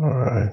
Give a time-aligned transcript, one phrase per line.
[0.00, 0.52] All right.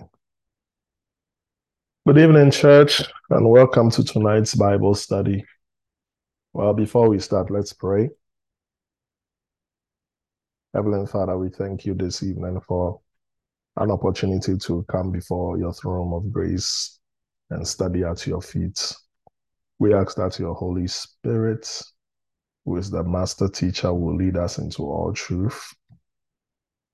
[2.08, 5.46] Good evening, church, and welcome to tonight's Bible study.
[6.54, 8.10] Well, before we start, let's pray.
[10.74, 13.02] Heavenly Father, we thank you this evening for
[13.78, 17.00] an opportunity to come before your throne of grace
[17.52, 18.96] and study at your feet.
[19.78, 21.84] We ask that your Holy Spirit,
[22.66, 25.72] who is the master teacher, will lead us into all truth,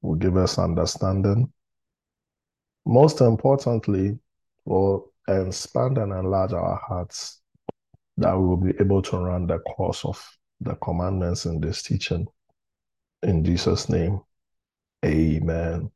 [0.01, 1.49] will give us understanding.
[2.85, 4.17] Most importantly,
[4.65, 7.41] will expand and enlarge our hearts
[8.17, 10.23] that we will be able to run the course of
[10.59, 12.27] the commandments in this teaching.
[13.23, 14.21] In Jesus' name,
[15.05, 15.91] amen.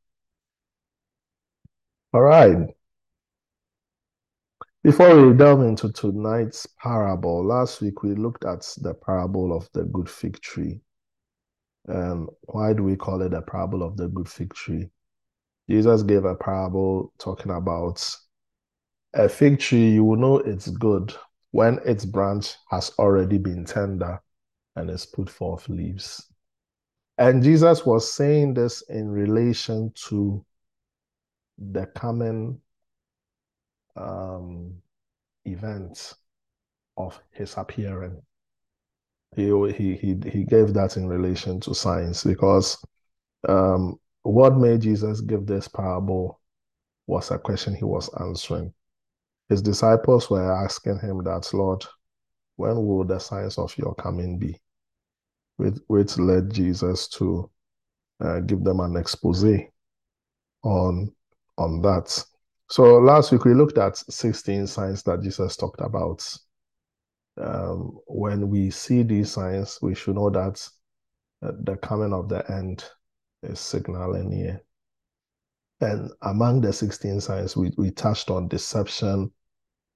[2.12, 2.68] All right.
[4.82, 9.84] Before we delve into tonight's parable, last week we looked at the parable of the
[9.84, 10.80] good fig tree.
[11.88, 14.88] Um, why do we call it the parable of the good fig tree?
[15.68, 18.16] Jesus gave a parable talking about
[19.14, 21.14] a fig tree, you will know it's good
[21.50, 24.20] when its branch has already been tender
[24.76, 26.30] and has put forth leaves.
[27.18, 30.44] And Jesus was saying this in relation to
[31.56, 32.60] the coming
[33.96, 34.74] um,
[35.46, 36.12] event
[36.98, 38.20] of his appearing.
[39.34, 42.76] He, he, he, he gave that in relation to science because
[43.48, 46.40] um, what made Jesus give this parable
[47.06, 48.72] was a question he was answering.
[49.48, 51.84] His disciples were asking him that, Lord,
[52.56, 54.60] when will the signs of your coming be?
[55.56, 57.50] Which, led Jesus to
[58.20, 59.44] uh, give them an expose
[60.62, 61.12] on,
[61.56, 62.24] on that.
[62.68, 66.26] So last week we looked at 16 signs that Jesus talked about.
[67.40, 70.68] Um, when we see these signs, we should know that
[71.42, 72.84] uh, the coming of the end
[73.42, 74.62] is signaling here.
[75.80, 79.30] And among the 16 signs, we, we touched on deception,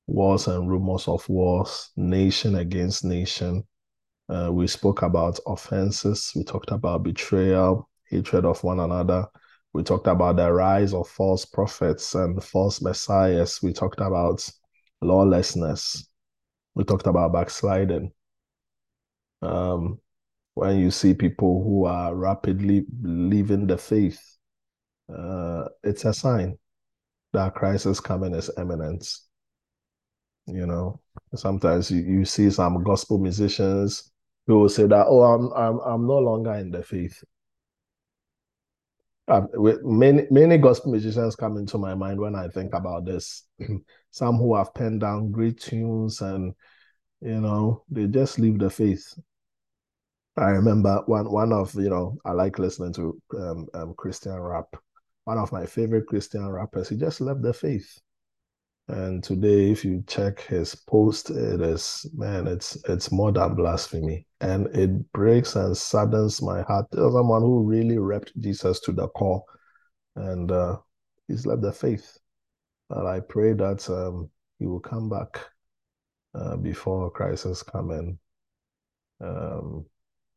[0.07, 3.65] wars and rumors of wars, nation against nation.
[4.29, 6.33] Uh, we spoke about offenses.
[6.37, 9.27] We talked about betrayal, hatred of one another.
[9.73, 13.61] We talked about the rise of false prophets and false messiahs.
[13.63, 14.49] We talked about
[15.01, 16.09] lawlessness.
[16.75, 18.13] We talked about backsliding.
[19.43, 19.99] Um,
[20.55, 24.21] when you see people who are rapidly leaving the faith,
[25.09, 26.59] uh, it's a sign
[27.33, 29.09] that Christ's coming is imminent.
[30.47, 31.01] You know,
[31.35, 34.11] sometimes you, you see some gospel musicians
[34.47, 37.23] who will say that, oh, I'm I'm I'm no longer in the faith.
[39.29, 39.43] Uh,
[39.85, 43.45] many many gospel musicians come into my mind when I think about this.
[44.11, 46.53] some who have penned down great tunes and
[47.21, 49.15] you know they just leave the faith.
[50.41, 54.75] I remember one one of you know I like listening to um, um, Christian rap.
[55.25, 58.01] One of my favorite Christian rappers, he just left the faith.
[58.89, 64.27] And today, if you check his post, it is man, it's it's more than blasphemy,
[64.41, 66.87] and it breaks and saddens my heart.
[66.91, 69.45] There's someone who really repped Jesus to the core,
[70.17, 70.79] and uh,
[71.29, 72.17] he's left the faith.
[72.89, 75.39] But I pray that um, he will come back
[76.35, 78.19] uh, before Christ's come and
[79.21, 79.85] um,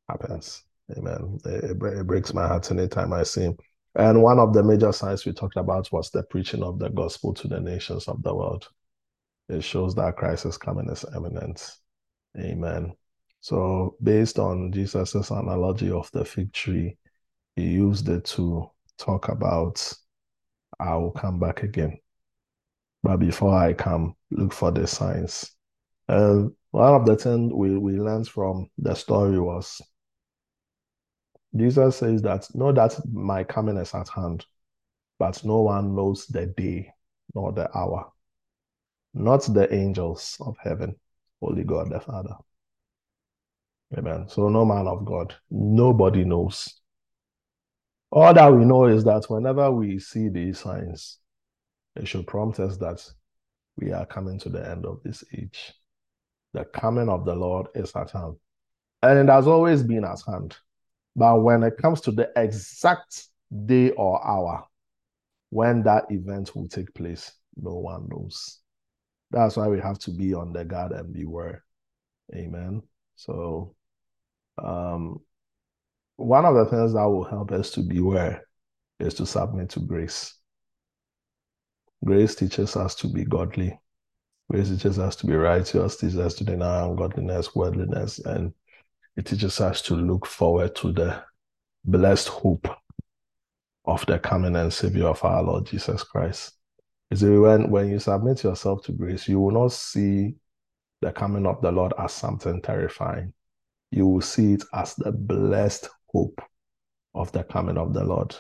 [0.10, 0.64] happens.
[0.98, 1.40] Amen.
[1.46, 3.58] It, it, breaks my heart anytime I see him.
[3.96, 7.34] And one of the major signs we talked about was the preaching of the gospel
[7.36, 8.68] to the nations of the world.
[9.50, 11.70] It shows that Christ is coming is imminent.
[12.38, 12.94] Amen.
[13.42, 16.98] So, based on Jesus's analogy of the fig tree,
[17.56, 19.94] he used it to talk about,
[20.80, 22.00] I will come back again.
[23.04, 25.52] But before I come, look for the signs.
[26.08, 29.82] And one of the things we, we learned from the story was
[31.56, 34.46] Jesus says that, know that my coming is at hand,
[35.20, 36.92] but no one knows the day
[37.36, 38.12] nor the hour.
[39.14, 40.96] Not the angels of heaven,
[41.42, 42.36] only God the Father.
[43.96, 44.28] Amen.
[44.28, 46.80] So, no man of God, nobody knows.
[48.12, 51.20] All that we know is that whenever we see these signs,
[51.96, 53.08] it should prompt us that
[53.78, 55.74] we are coming to the end of this age.
[56.54, 58.36] The coming of the Lord is at hand.
[59.02, 60.56] And it has always been at hand.
[61.16, 63.28] But when it comes to the exact
[63.66, 64.66] day or hour
[65.54, 68.60] when that event will take place, no one knows.
[69.30, 71.64] That's why we have to be on the guard and beware.
[72.34, 72.82] Amen.
[73.16, 73.76] So,
[74.58, 75.20] um,
[76.16, 78.48] one of the things that will help us to beware
[79.00, 80.34] is to submit to grace.
[82.04, 83.80] Grace teaches us to be godly.
[84.50, 88.54] Grace teaches us to be righteous, teaches us to deny ungodliness, worldliness, and
[89.16, 91.24] it teaches us to look forward to the
[91.86, 92.68] blessed hope
[93.86, 96.54] of the coming and Savior of our Lord Jesus Christ.
[97.12, 100.36] You when, when you submit yourself to grace, you will not see
[101.02, 103.34] the coming of the Lord as something terrifying.
[103.92, 106.42] You will see it as the blessed hope
[107.14, 108.36] of the coming of the Lord.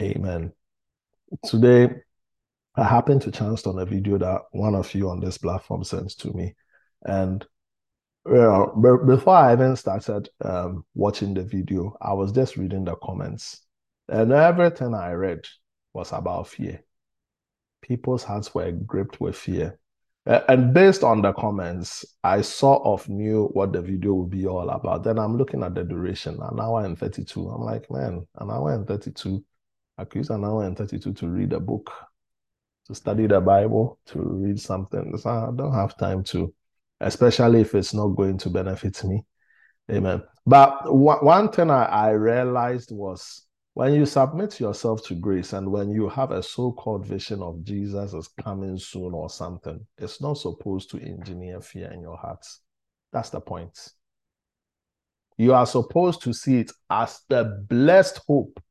[0.00, 0.52] Amen.
[1.44, 1.88] Today,
[2.76, 6.10] I happened to chance on a video that one of you on this platform sent
[6.18, 6.54] to me.
[7.02, 7.44] And
[8.24, 8.66] well,
[9.06, 13.60] before I even started um, watching the video, I was just reading the comments.
[14.08, 15.46] And everything I read
[15.92, 16.82] was about fear.
[17.80, 19.78] People's hearts were gripped with fear.
[20.24, 24.70] And based on the comments, I sort of knew what the video would be all
[24.70, 25.02] about.
[25.02, 27.48] Then I'm looking at the duration, an hour and 32.
[27.48, 29.44] I'm like, man, an hour and 32.
[29.98, 31.90] I could use an hour and 32 to read a book,
[32.86, 35.18] to study the Bible, to read something.
[35.18, 36.54] So I don't have time to,
[37.02, 39.24] especially if it's not going to benefit me.
[39.90, 40.22] Amen.
[40.46, 45.90] But one thing I, I realized was when you submit yourself to grace and when
[45.90, 50.34] you have a so called vision of Jesus is coming soon or something, it's not
[50.34, 52.60] supposed to engineer fear in your hearts.
[53.12, 53.76] That's the point.
[55.38, 58.62] You are supposed to see it as the blessed hope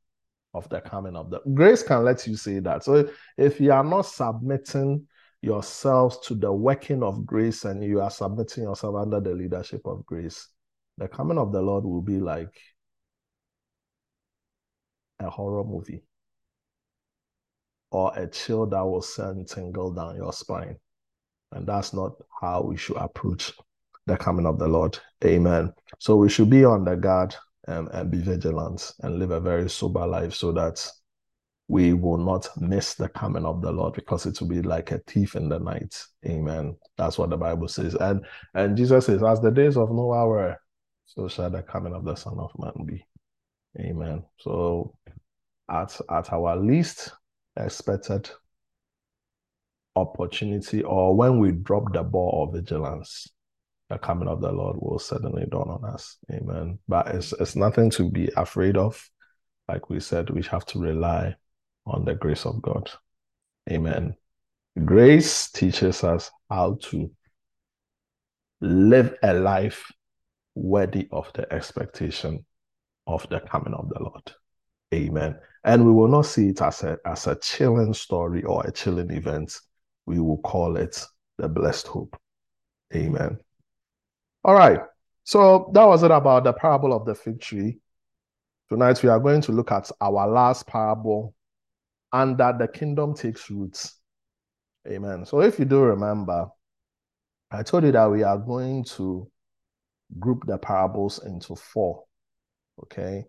[0.54, 2.84] of the coming of the grace can let you say that.
[2.84, 5.08] So if you are not submitting
[5.42, 10.06] yourselves to the working of grace and you are submitting yourself under the leadership of
[10.06, 10.48] grace,
[10.98, 12.56] the coming of the Lord will be like
[15.20, 16.04] a horror movie
[17.92, 20.78] or a chill that will send tingle down your spine.
[21.52, 23.52] And that's not how we should approach
[24.06, 24.98] the coming of the Lord.
[25.26, 25.74] Amen.
[26.00, 27.36] So we should be on the guard
[27.68, 30.86] and, and be vigilant and live a very sober life so that
[31.72, 35.00] we will not miss the coming of the Lord because it will be like a
[35.08, 36.04] thief in the night.
[36.26, 36.76] Amen.
[36.98, 37.96] That's what the Bible says.
[37.96, 40.58] And and Jesus says, as the days of Noah were,
[41.06, 43.06] so shall the coming of the Son of Man be.
[43.80, 44.26] Amen.
[44.40, 44.96] So
[45.72, 47.14] at at our least
[47.56, 48.30] expected
[49.96, 53.30] opportunity or when we drop the ball of vigilance,
[53.90, 56.18] the coming of the Lord will certainly dawn on us.
[56.34, 56.80] Amen.
[56.90, 59.10] But it's it's nothing to be afraid of.
[59.70, 61.38] Like we said, we have to rely
[61.92, 62.90] on the grace of God.
[63.70, 64.16] Amen.
[64.86, 67.12] Grace teaches us how to
[68.62, 69.92] live a life
[70.56, 72.46] worthy of the expectation
[73.08, 74.32] of the coming of the Lord.
[74.94, 75.36] Amen.
[75.64, 79.12] And we will not see it as a, as a chilling story or a chilling
[79.12, 79.58] event.
[80.06, 81.04] We will call it
[81.38, 82.18] the blessed hope.
[82.96, 83.38] Amen.
[84.44, 84.80] All right.
[85.24, 87.80] So that was it about the parable of the fig tree.
[88.70, 91.36] Tonight we are going to look at our last parable
[92.14, 94.00] and that the kingdom takes roots.
[94.88, 95.26] Amen.
[95.26, 96.48] So if you do remember,
[97.52, 99.30] I told you that we are going to
[100.20, 102.04] group the parables into four.
[102.84, 103.26] Okay.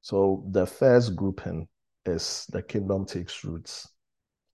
[0.00, 1.68] So the first grouping
[2.06, 3.88] is the kingdom takes roots.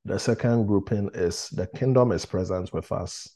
[0.04, 3.28] The second grouping is the kingdom is present with us.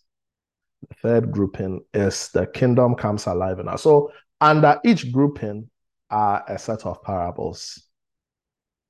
[0.89, 3.83] The third grouping is the kingdom comes alive in us.
[3.83, 5.69] So under each grouping
[6.11, 7.84] are a set of parables.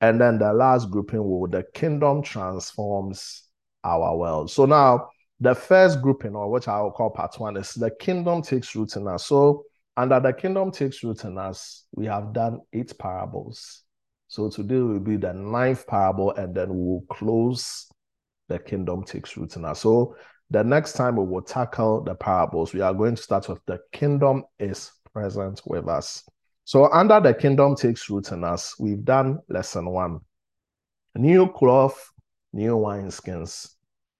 [0.00, 3.44] And then the last grouping will the kingdom transforms
[3.82, 4.50] our world.
[4.50, 5.08] So now
[5.40, 8.96] the first grouping, or which I will call part one, is the kingdom takes root
[8.96, 9.26] in us.
[9.26, 9.64] So
[9.96, 13.82] under the kingdom takes root in us, we have done eight parables.
[14.28, 17.86] So today will be the ninth parable, and then we'll close
[18.48, 19.80] the kingdom takes root in us.
[19.80, 20.16] So
[20.50, 23.78] the next time we will tackle the parables, we are going to start with the
[23.92, 26.24] kingdom is present with us.
[26.64, 30.20] So under the kingdom takes root in us, we've done lesson one.
[31.14, 32.10] New cloth,
[32.52, 33.74] new wineskins,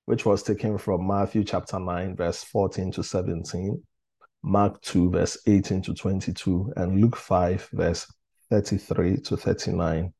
[0.04, 3.82] which was taken from Matthew chapter 9, verse 14 to 17.
[4.42, 8.06] Mark 2, verse 18 to 22, and Luke 5, verse
[8.50, 10.12] 33 to 39.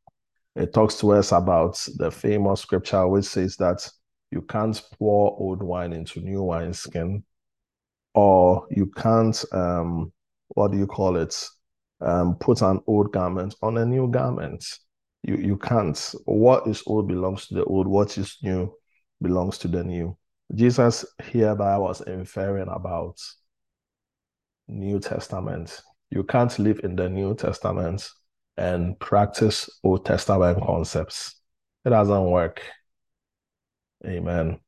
[0.57, 3.87] It talks to us about the famous scripture which says that
[4.31, 7.23] you can't pour old wine into new wineskin,
[8.15, 10.11] or you can't, um,
[10.49, 11.49] what do you call it,
[12.05, 14.65] um, put an old garment on a new garment.
[15.23, 16.15] You, you can't.
[16.27, 18.73] What is old belongs to the old, what is new
[19.23, 20.17] belongs to the new.
[20.55, 23.19] Jesus hereby was inferring about
[24.69, 25.81] New Testament.
[26.11, 28.09] You can't live in the New Testament
[28.57, 31.41] and practice Old Testament concepts.
[31.85, 32.63] It doesn't work.
[34.07, 34.61] Amen.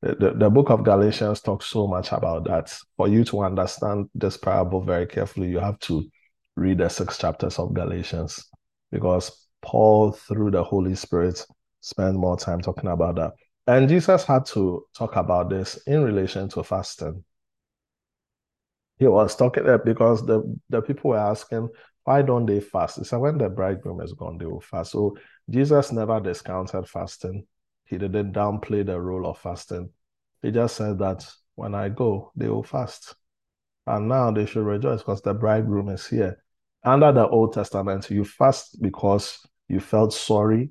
[0.00, 2.76] The, the, the, book of Galatians talks so much about that.
[2.96, 6.08] For you to understand this parable very carefully, you have to
[6.58, 8.46] read the six chapters of Galatians
[8.90, 11.44] because Paul, through the Holy Spirit,
[11.80, 13.32] spent more time talking about that.
[13.66, 17.24] And Jesus had to talk about this in relation to fasting
[18.98, 21.68] he was talking there because the, the people were asking,
[22.04, 22.98] Why don't they fast?
[22.98, 24.92] He said, when the bridegroom is gone, they will fast.
[24.92, 25.16] So
[25.48, 27.46] Jesus never discounted fasting.
[27.84, 29.90] He didn't downplay the role of fasting.
[30.42, 33.14] He just said that when I go, they will fast.
[33.86, 36.42] And now they should rejoice because the bridegroom is here.
[36.84, 40.70] Under the Old Testament, you fast because you felt sorry,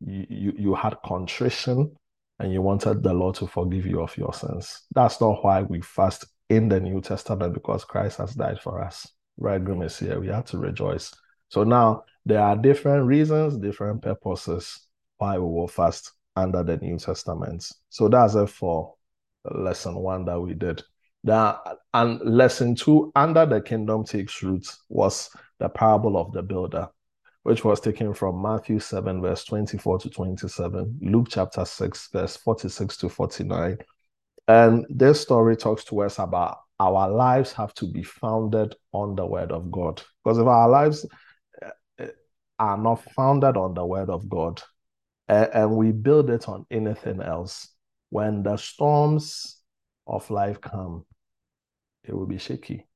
[0.00, 1.96] you, you, you had contrition,
[2.38, 4.82] and you wanted the Lord to forgive you of your sins.
[4.94, 9.08] That's not why we fast in the New Testament because Christ has died for us.
[9.38, 10.20] Bridegroom is here.
[10.20, 11.12] We have to rejoice.
[11.48, 14.86] So now there are different reasons, different purposes
[15.18, 17.70] why we will fast under the New Testament.
[17.88, 18.94] So that's it for
[19.44, 20.82] lesson one that we did.
[21.24, 21.58] The,
[21.94, 26.88] and lesson two, under the kingdom takes root, was the parable of the builder,
[27.42, 32.96] which was taken from Matthew 7, verse 24 to 27, Luke chapter 6, verse 46
[32.98, 33.78] to 49.
[34.46, 39.26] And this story talks to us about our lives have to be founded on the
[39.26, 40.02] word of God.
[40.22, 41.04] Because if our lives
[41.60, 42.08] eh, eh,
[42.58, 44.62] are not founded on the word of God,
[45.28, 47.68] and we build it on anything else,
[48.10, 49.60] when the storms
[50.06, 51.04] of life come,
[52.08, 52.86] it will be shaky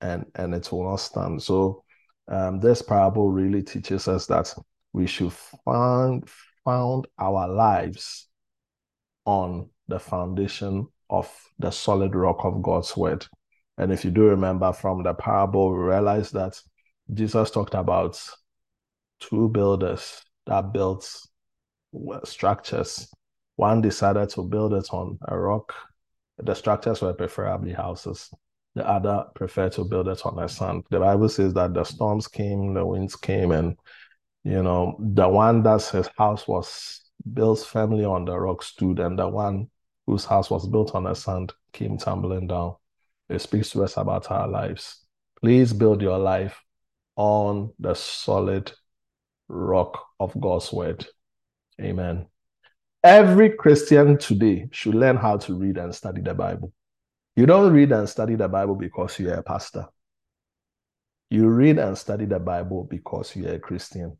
[0.00, 1.42] and, and it will not stand.
[1.42, 1.84] So
[2.28, 4.52] um, this parable really teaches us that
[4.92, 5.32] we should
[5.64, 6.28] find
[6.64, 8.28] found our lives
[9.26, 13.26] on the foundation of the solid rock of God's word.
[13.76, 16.58] And if you do remember from the parable, we realize that
[17.12, 18.18] Jesus talked about
[19.20, 21.08] two builders that built
[22.24, 23.12] structures.
[23.56, 25.74] One decided to build it on a rock.
[26.38, 28.30] The structures were preferably houses.
[28.74, 30.84] The other preferred to build it on the sand.
[30.90, 33.76] The Bible says that the storms came, the winds came, and
[34.42, 37.00] you know, the one that his house was
[37.32, 39.70] built firmly on the rock stood, and the one
[40.06, 42.74] whose house was built on the sand came tumbling down.
[43.28, 45.04] It speaks to us about our lives.
[45.40, 46.60] Please build your life
[47.16, 48.72] on the solid
[49.48, 51.06] rock of God's word.
[51.80, 52.26] Amen.
[53.02, 56.72] Every Christian today should learn how to read and study the Bible.
[57.36, 59.86] You don't read and study the Bible because you're a pastor.
[61.30, 64.16] You read and study the Bible because you're a Christian.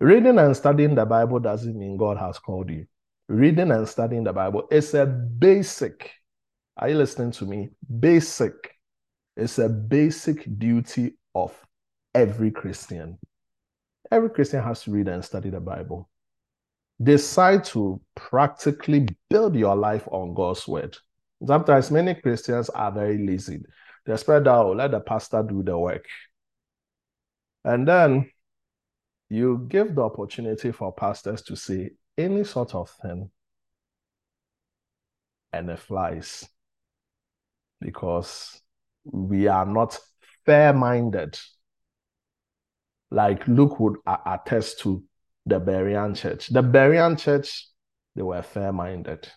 [0.00, 2.86] Reading and studying the Bible doesn't mean God has called you.
[3.28, 6.10] Reading and studying the Bible is a basic,
[6.76, 7.70] are you listening to me?
[8.00, 8.54] Basic.
[9.36, 11.54] It's a basic duty of
[12.14, 13.18] every Christian.
[14.10, 16.08] Every Christian has to read and study the Bible.
[17.02, 20.96] Decide to practically build your life on God's word.
[21.46, 23.62] Sometimes many Christians are very lazy.
[24.04, 26.06] They spread out, let the pastor do the work.
[27.64, 28.30] And then
[29.28, 33.30] you give the opportunity for pastors to say any sort of thing,
[35.52, 36.48] and it flies
[37.80, 38.60] because
[39.04, 39.98] we are not
[40.44, 41.38] fair minded
[43.10, 45.02] like Luke would attest to
[45.46, 46.48] the Berean church.
[46.48, 47.68] The Berean church,
[48.14, 49.28] they were fair minded.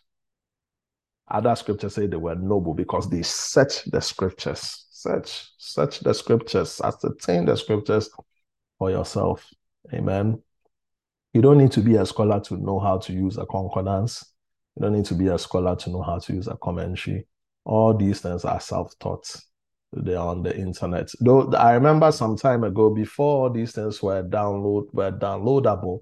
[1.31, 6.81] Other scriptures say they were noble because they search the scriptures, search, search the scriptures,
[6.83, 8.09] ascertain the scriptures
[8.77, 9.47] for yourself.
[9.93, 10.41] Amen.
[11.33, 14.25] You don't need to be a scholar to know how to use a concordance.
[14.75, 17.25] You don't need to be a scholar to know how to use a commentary.
[17.63, 19.33] All these things are self taught
[19.93, 21.09] they're on the internet.
[21.19, 25.99] Though I remember some time ago, before these things were download were downloadable,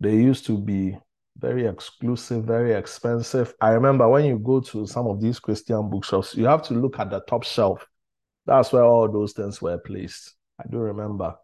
[0.00, 0.96] they used to be
[1.40, 3.54] very exclusive, very expensive.
[3.60, 6.98] I remember when you go to some of these Christian bookshops, you have to look
[6.98, 7.86] at the top shelf.
[8.46, 10.34] That's where all those things were placed.
[10.58, 11.34] I do remember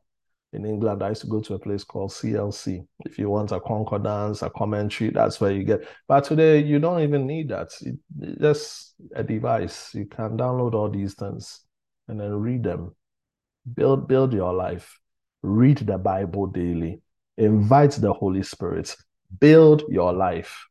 [0.53, 2.87] in England, I used to go to a place called CLC.
[3.05, 5.87] If you want a concordance, a commentary, that's where you get.
[6.09, 7.73] But today, you don't even need that.
[7.83, 9.95] It's just a device.
[9.95, 11.61] You can download all these things
[12.09, 12.95] and then read them.
[13.75, 14.99] Build, build your life.
[15.43, 17.03] Read the Bible daily.
[17.37, 18.97] Invite the Holy Spirit.
[19.39, 20.67] Build your life.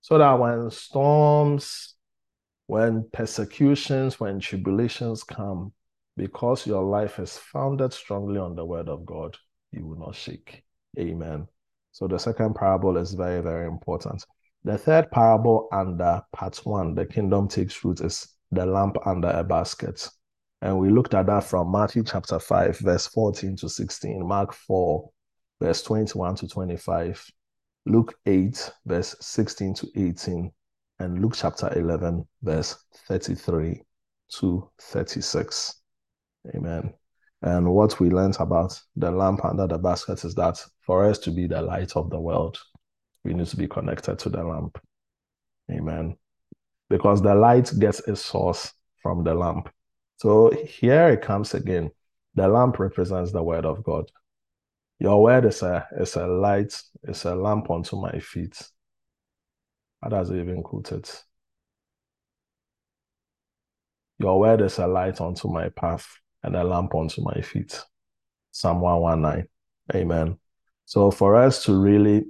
[0.00, 1.94] So that when storms,
[2.66, 5.72] when persecutions, when tribulations come,
[6.16, 9.36] because your life is founded strongly on the word of God,
[9.70, 10.62] you will not shake.
[10.98, 11.46] Amen.
[11.92, 14.24] So the second parable is very, very important.
[14.64, 19.42] The third parable under part one, the kingdom takes root, is the lamp under a
[19.42, 20.08] basket.
[20.60, 25.10] And we looked at that from Matthew chapter 5, verse 14 to 16, Mark 4,
[25.60, 27.26] verse 21 to 25,
[27.86, 30.52] Luke 8, verse 16 to 18,
[31.00, 32.76] and Luke chapter 11, verse
[33.08, 33.82] 33
[34.38, 35.80] to 36.
[36.54, 36.94] Amen.
[37.42, 41.30] And what we learned about the lamp under the basket is that for us to
[41.32, 42.56] be the light of the world,
[43.24, 44.78] we need to be connected to the lamp.
[45.70, 46.16] Amen.
[46.88, 48.72] Because the light gets its source
[49.02, 49.70] from the lamp.
[50.18, 51.90] So here it comes again.
[52.34, 54.10] The lamp represents the word of God.
[55.02, 58.56] Your word is a is a light, it's a lamp unto my feet.
[60.00, 61.24] How does it even quote it?
[64.20, 66.06] Your word is a light unto my path
[66.44, 67.82] and a lamp unto my feet.
[68.52, 69.48] Psalm 119.
[69.92, 70.38] Amen.
[70.84, 72.26] So for us to really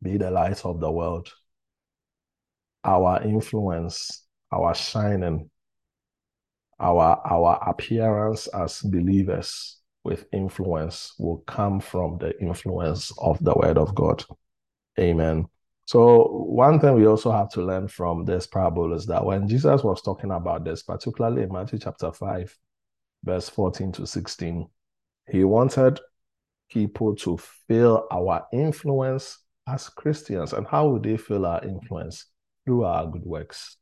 [0.00, 1.30] be the light of the world,
[2.82, 5.50] our influence, our shining,
[6.80, 13.78] our our appearance as believers with influence will come from the influence of the word
[13.78, 14.22] of God.
[15.00, 15.46] Amen.
[15.86, 19.82] So one thing we also have to learn from this parable is that when Jesus
[19.82, 22.56] was talking about this, particularly in Matthew chapter 5,
[23.24, 24.66] verse 14 to 16,
[25.30, 26.00] he wanted
[26.70, 30.52] people to feel our influence as Christians.
[30.52, 32.26] And how would they feel our influence?
[32.64, 33.76] Through our good works.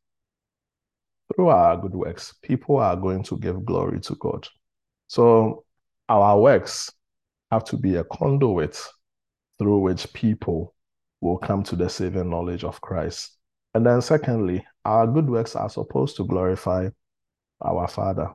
[1.34, 4.48] Through our good works, people are going to give glory to God.
[5.06, 5.64] So
[6.12, 6.92] our works
[7.50, 8.78] have to be a conduit
[9.58, 10.74] through which people
[11.22, 13.38] will come to the saving knowledge of Christ.
[13.74, 16.90] And then, secondly, our good works are supposed to glorify
[17.62, 18.28] our Father.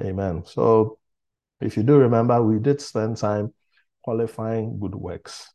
[0.00, 0.44] Amen.
[0.46, 0.98] So,
[1.60, 3.52] if you do remember, we did spend time
[4.02, 5.52] qualifying good works.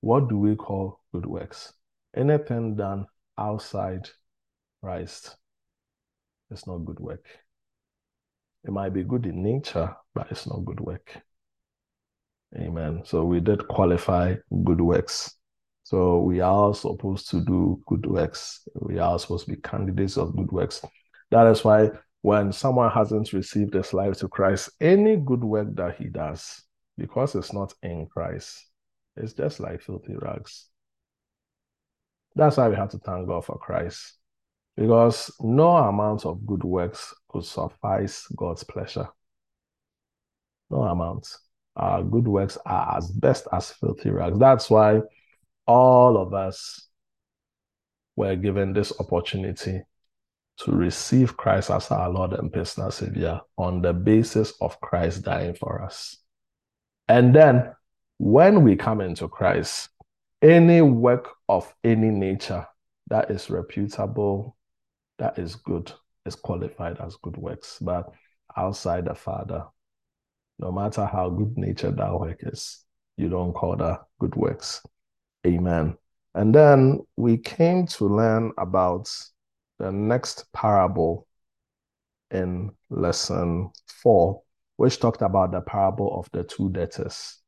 [0.00, 1.72] What do we call good works?
[2.16, 3.06] Anything done
[3.38, 4.08] outside
[4.82, 5.36] Christ
[6.50, 7.26] is not good work.
[8.64, 11.20] It might be good in nature, but it's not good work.
[12.56, 13.02] Amen.
[13.04, 15.34] So we did qualify good works.
[15.84, 18.66] So we are supposed to do good works.
[18.74, 20.82] We are supposed to be candidates of good works.
[21.30, 21.90] That is why
[22.22, 26.62] when someone hasn't received his life to Christ, any good work that he does,
[26.98, 28.66] because it's not in Christ,
[29.16, 30.66] it's just like filthy rags.
[32.34, 34.18] That's why we have to thank God for Christ.
[34.76, 39.08] Because no amount of good works could suffice God's pleasure.
[40.70, 41.28] No amount.
[41.76, 44.38] Our good works are as best as filthy rags.
[44.38, 45.00] That's why
[45.66, 46.88] all of us
[48.16, 49.82] were given this opportunity
[50.58, 55.54] to receive Christ as our Lord and personal Savior on the basis of Christ dying
[55.54, 56.18] for us.
[57.08, 57.72] And then
[58.18, 59.88] when we come into Christ,
[60.42, 62.66] any work of any nature
[63.08, 64.56] that is reputable,
[65.18, 65.92] that is good,
[66.26, 67.78] is qualified as good works.
[67.80, 68.12] But
[68.56, 69.64] outside the Father,
[70.60, 72.84] no matter how good natured that work is,
[73.16, 74.82] you don't call that good works.
[75.46, 75.96] Amen.
[76.34, 79.10] And then we came to learn about
[79.78, 81.26] the next parable
[82.30, 84.42] in lesson four,
[84.76, 87.38] which talked about the parable of the two debtors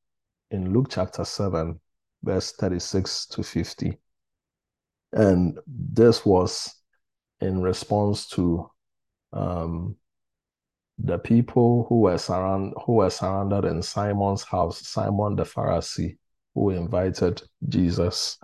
[0.50, 1.78] in Luke chapter 7,
[2.22, 3.98] verse 36 to 50.
[5.12, 6.74] And this was
[7.40, 8.70] in response to
[9.32, 9.96] um,
[11.04, 16.16] the people who were surround who were surrounded in Simon's house, Simon the Pharisee,
[16.54, 18.38] who invited Jesus.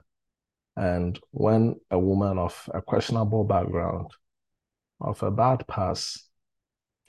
[0.76, 4.10] And when a woman of a questionable background,
[5.00, 6.28] of a bad past,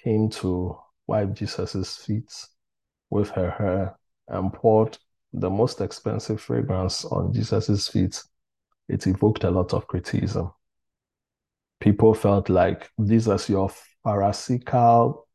[0.04, 2.32] came to wipe Jesus's feet
[3.10, 4.98] with her hair and poured
[5.34, 8.22] the most expensive fragrance on Jesus's feet,
[8.88, 10.52] it evoked a lot of criticism.
[11.80, 13.72] People felt like these are your
[14.04, 15.28] Pharisaical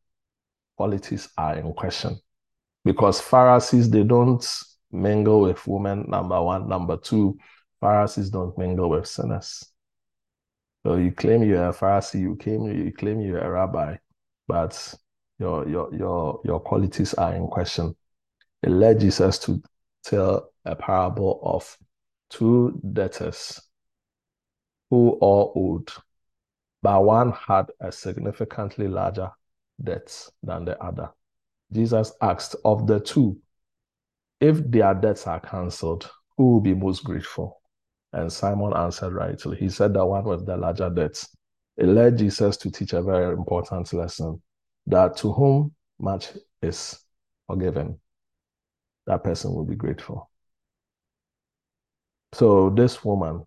[0.77, 2.19] qualities are in question
[2.85, 4.47] because Pharisees they don't
[4.91, 6.05] mingle with women.
[6.09, 7.39] Number one, number two,
[7.81, 9.65] Pharisees don't mingle with sinners.
[10.85, 13.97] So you claim you're a Pharisee, you claim you claim you're a rabbi,
[14.47, 14.95] but
[15.39, 17.97] your your your your qualities are in question.
[18.63, 19.63] It led Jesus to
[20.05, 21.77] tell a parable of
[22.31, 23.61] two debtors
[24.91, 25.91] who all owed,
[26.83, 29.31] but one had a significantly larger
[29.83, 31.11] debts than the other.
[31.73, 33.39] Jesus asked of the two,
[34.41, 37.61] if their debts are cancelled, who will be most grateful?
[38.13, 39.57] And Simon answered rightly.
[39.57, 41.35] He said that one with the larger debts.
[41.77, 44.41] It led Jesus to teach a very important lesson
[44.87, 46.31] that to whom much
[46.63, 46.99] is
[47.47, 47.99] forgiven,
[49.07, 50.31] that person will be grateful.
[52.33, 53.45] So, this woman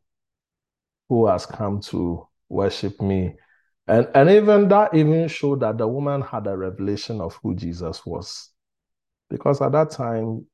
[1.09, 3.35] who has come to worship me
[3.87, 8.05] and, and even that even showed that the woman had a revelation of who Jesus
[8.05, 8.49] was.
[9.29, 10.45] Because at that time,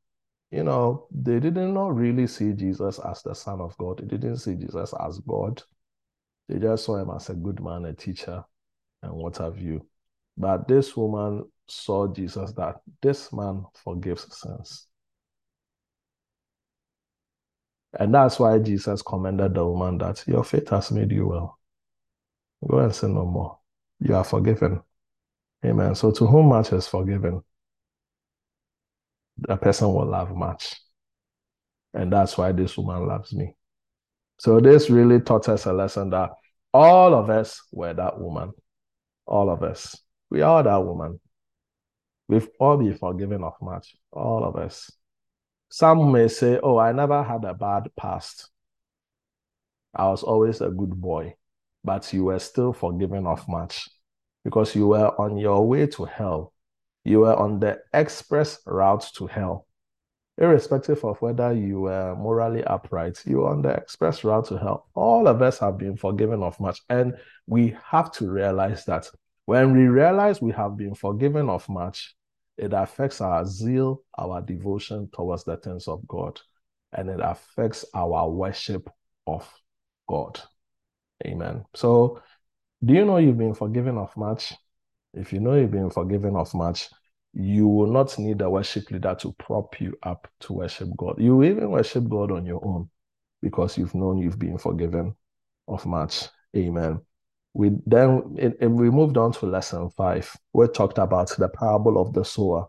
[0.51, 3.99] you know, they didn't not really see Jesus as the Son of God.
[3.99, 5.63] They didn't see Jesus as God.
[6.47, 8.43] They just saw him as a good man, a teacher,
[9.01, 9.85] and what have you.
[10.37, 14.87] But this woman saw Jesus that this man forgives sins.
[17.99, 21.59] And that's why Jesus commended the woman that your faith has made you well.
[22.67, 23.59] Go and sin no more.
[23.99, 24.81] You are forgiven.
[25.65, 25.95] Amen.
[25.95, 27.41] So to whom much is forgiven,
[29.47, 30.75] a person will love much.
[31.93, 33.55] And that's why this woman loves me.
[34.39, 36.31] So this really taught us a lesson that
[36.73, 38.51] all of us were that woman.
[39.25, 39.97] All of us.
[40.29, 41.19] We are that woman.
[42.27, 43.95] We've all been forgiven of much.
[44.11, 44.91] All of us.
[45.69, 48.49] Some may say, Oh, I never had a bad past.
[49.95, 51.35] I was always a good boy,
[51.83, 53.89] but you were still forgiven of much
[54.43, 56.53] because you were on your way to hell.
[57.05, 59.67] You were on the express route to hell
[60.37, 64.87] irrespective of whether you were morally upright, you were on the express route to hell.
[64.95, 66.81] All of us have been forgiven of much.
[66.89, 67.17] And
[67.47, 69.09] we have to realize that
[69.45, 72.15] when we realize we have been forgiven of much,
[72.57, 76.39] it affects our zeal, our devotion towards the things of God,
[76.91, 78.89] and it affects our worship
[79.27, 79.47] of
[80.07, 80.39] God.
[81.25, 81.63] Amen.
[81.73, 82.21] So,
[82.83, 84.53] do you know you've been forgiven of much?
[85.13, 86.89] If you know you've been forgiven of much,
[87.33, 91.15] you will not need a worship leader to prop you up to worship God.
[91.17, 92.89] You even worship God on your own
[93.41, 95.15] because you've known you've been forgiven
[95.67, 96.27] of much.
[96.55, 97.01] Amen.
[97.53, 100.35] We then we moved on to lesson five.
[100.53, 102.67] We talked about the parable of the sower.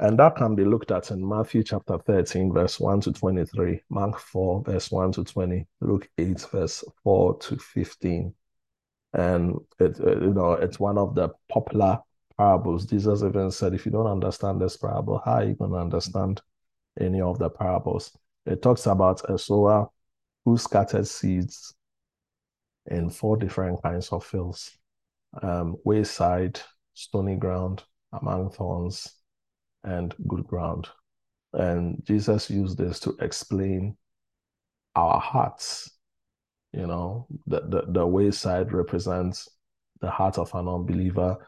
[0.00, 4.18] And that can be looked at in Matthew chapter 13, verse 1 to 23, Mark
[4.20, 8.34] 4, verse 1 to 20, Luke 8, verse 4 to 15.
[9.14, 11.98] And it, you know, it's one of the popular
[12.36, 12.86] parables.
[12.86, 16.40] Jesus even said, if you don't understand this parable, how are you going to understand
[17.00, 18.16] any of the parables?
[18.46, 19.88] It talks about a sower
[20.44, 21.74] who scattered seeds
[22.86, 24.78] in four different kinds of fields
[25.42, 26.60] um, wayside,
[26.94, 27.82] stony ground,
[28.12, 29.17] among thorns,
[29.84, 30.88] and good ground.
[31.52, 33.96] And Jesus used this to explain
[34.94, 35.90] our hearts.
[36.72, 39.48] You know, the, the, the wayside represents
[40.00, 41.38] the heart of an unbeliever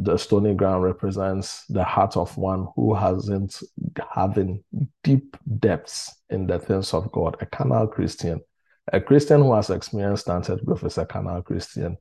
[0.00, 3.60] the stony ground represents the heart of one who hasn't
[4.14, 4.62] having
[5.02, 8.40] deep depths in the things of God, a carnal Christian.
[8.92, 11.96] A Christian who has experienced stunted growth is a carnal Christian.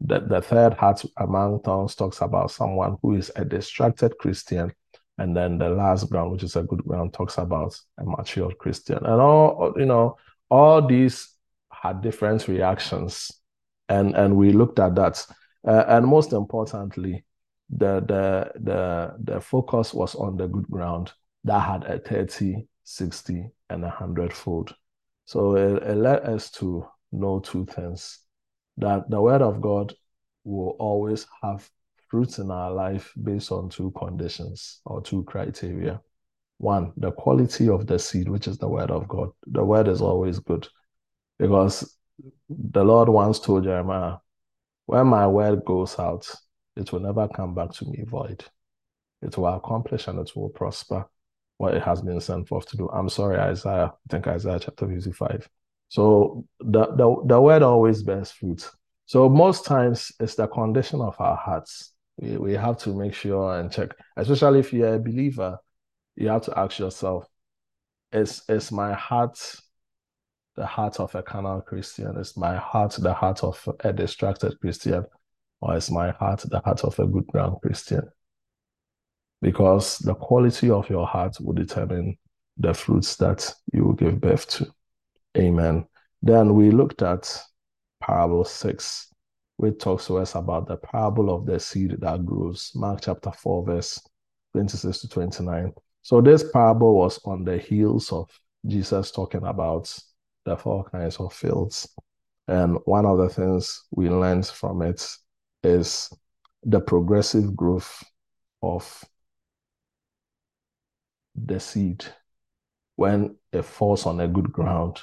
[0.00, 4.72] The, the third heart among thorns talks about someone who is a distracted Christian.
[5.18, 8.98] And then the last ground, which is a good ground, talks about a mature Christian.
[8.98, 10.16] And all, you know,
[10.50, 11.28] all these
[11.70, 13.30] had different reactions.
[13.88, 15.24] And, and we looked at that.
[15.66, 17.24] Uh, and most importantly,
[17.72, 21.12] the the the the focus was on the good ground
[21.44, 24.74] that had a 30 60 and a 100 fold
[25.24, 28.18] so it, it led us to know two things
[28.76, 29.94] that the word of god
[30.44, 31.68] will always have
[32.12, 36.00] fruits in our life based on two conditions or two criteria
[36.58, 40.00] one the quality of the seed which is the word of god the word is
[40.00, 40.68] always good
[41.38, 41.96] because
[42.48, 44.16] the lord once told jeremiah
[44.86, 46.28] when my word goes out
[46.76, 48.44] it will never come back to me void.
[49.20, 51.06] It will accomplish and it will prosper
[51.58, 52.88] what it has been sent forth to do.
[52.88, 53.92] I'm sorry, Isaiah.
[53.92, 55.48] I think Isaiah chapter 55.
[55.88, 58.68] So the, the, the word always bears fruit.
[59.06, 61.91] So most times it's the condition of our hearts.
[62.18, 65.58] We, we have to make sure and check, especially if you're a believer,
[66.16, 67.26] you have to ask yourself,
[68.12, 69.38] is, is my heart
[70.54, 72.18] the heart of a carnal Christian?
[72.18, 75.04] Is my heart the heart of a distracted Christian?
[75.62, 78.02] or is my heart the heart of a good ground Christian?
[79.40, 82.18] Because the quality of your heart will determine
[82.58, 84.66] the fruits that you will give birth to.
[85.38, 85.86] Amen.
[86.20, 87.40] Then we looked at
[88.00, 89.11] parable six,
[89.62, 92.72] which talks to us about the parable of the seed that grows.
[92.74, 94.00] Mark chapter 4, verse
[94.54, 95.72] 26 to 29.
[96.02, 98.28] So this parable was on the heels of
[98.66, 99.96] Jesus talking about
[100.44, 101.88] the four kinds of fields.
[102.48, 105.06] And one of the things we learned from it
[105.62, 106.12] is
[106.64, 108.02] the progressive growth
[108.64, 109.04] of
[111.36, 112.04] the seed
[112.96, 115.00] when it falls on a good ground.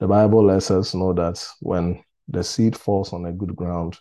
[0.00, 3.98] The Bible lets us know that when the seed falls on a good ground,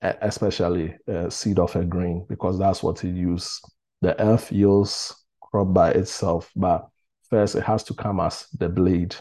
[0.00, 3.60] especially a seed of a grain, because that's what it uses.
[4.00, 6.88] The earth yields crop by itself, but
[7.28, 9.16] first it has to come as the blade.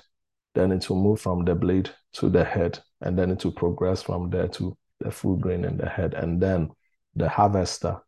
[0.53, 4.01] Then it will move from the blade to the head, and then it will progress
[4.01, 6.69] from there to the full grain in the head, and then
[7.15, 7.99] the harvester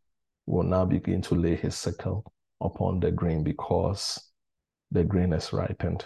[0.46, 2.24] will now begin to lay his sickle
[2.60, 4.20] upon the grain because
[4.90, 6.04] the grain is ripened.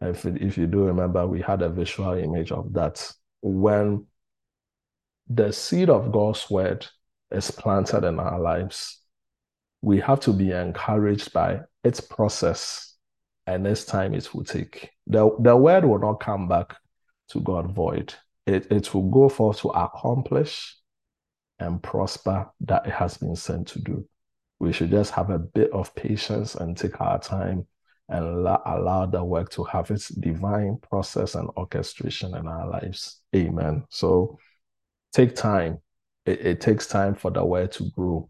[0.00, 4.06] If, if you do remember, we had a visual image of that when
[5.28, 6.86] the seed of God's word
[7.30, 9.00] is planted in our lives,
[9.80, 12.96] we have to be encouraged by its process
[13.46, 14.90] and its time it will take.
[15.06, 16.76] The, the word will not come back
[17.30, 18.14] to God void
[18.46, 20.76] it, it will go forth to accomplish
[21.58, 24.06] and prosper that it has been sent to do.
[24.58, 27.66] We should just have a bit of patience and take our time
[28.08, 33.20] and allow the work to have its divine process and orchestration in our lives.
[33.34, 33.84] Amen.
[33.90, 34.38] So
[35.12, 35.78] take time.
[36.26, 38.28] It, it takes time for the word to grow.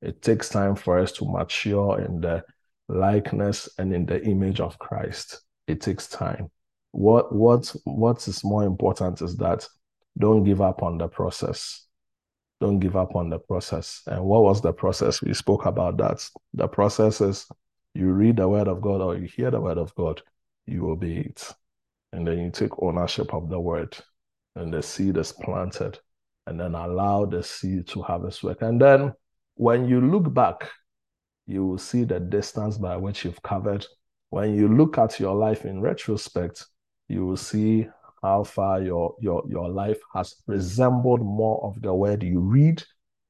[0.00, 2.44] It takes time for us to mature in the
[2.88, 5.40] likeness and in the image of Christ.
[5.66, 6.50] It takes time.
[6.92, 9.66] What what what is more important is that
[10.18, 11.84] don't give up on the process.
[12.60, 14.02] Don't give up on the process.
[14.06, 15.22] And what was the process?
[15.22, 16.28] We spoke about that.
[16.54, 17.46] The process is
[17.98, 20.22] you read the word of God or you hear the word of God,
[20.66, 21.52] you obey it.
[22.12, 23.96] And then you take ownership of the word,
[24.54, 25.98] and the seed is planted,
[26.46, 28.62] and then allow the seed to have its work.
[28.62, 29.12] And then
[29.56, 30.70] when you look back,
[31.46, 33.84] you will see the distance by which you've covered.
[34.30, 36.64] When you look at your life in retrospect,
[37.08, 37.88] you will see
[38.22, 42.82] how far your your your life has resembled more of the word you read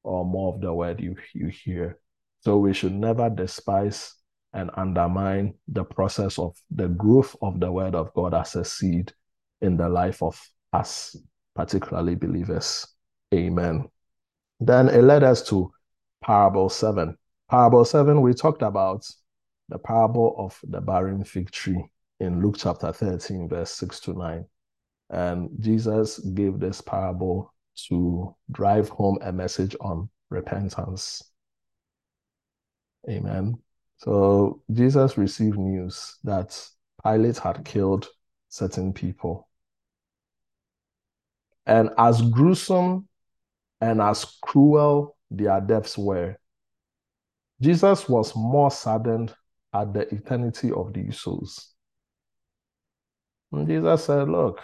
[0.03, 1.99] or more of the word you you hear.
[2.41, 4.13] So we should never despise
[4.53, 9.13] and undermine the process of the growth of the word of God as a seed
[9.61, 10.39] in the life of
[10.73, 11.15] us,
[11.55, 12.87] particularly believers.
[13.33, 13.87] Amen.
[14.59, 15.71] Then it led us to
[16.23, 17.17] parable seven.
[17.49, 19.05] Parable seven, we talked about
[19.69, 21.83] the parable of the barren fig tree
[22.19, 24.45] in Luke chapter 13, verse 6 to 9.
[25.11, 27.53] And Jesus gave this parable
[27.87, 31.23] to drive home a message on repentance.
[33.09, 33.57] Amen.
[33.99, 36.57] So Jesus received news that
[37.03, 38.07] Pilate had killed
[38.47, 39.47] certain people.
[41.65, 43.07] And as gruesome
[43.81, 46.37] and as cruel their deaths were,
[47.61, 49.35] Jesus was more saddened
[49.73, 51.73] at the eternity of these souls.
[53.51, 54.61] And Jesus said, Look,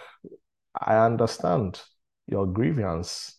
[0.74, 1.80] I understand
[2.26, 3.38] your grievance,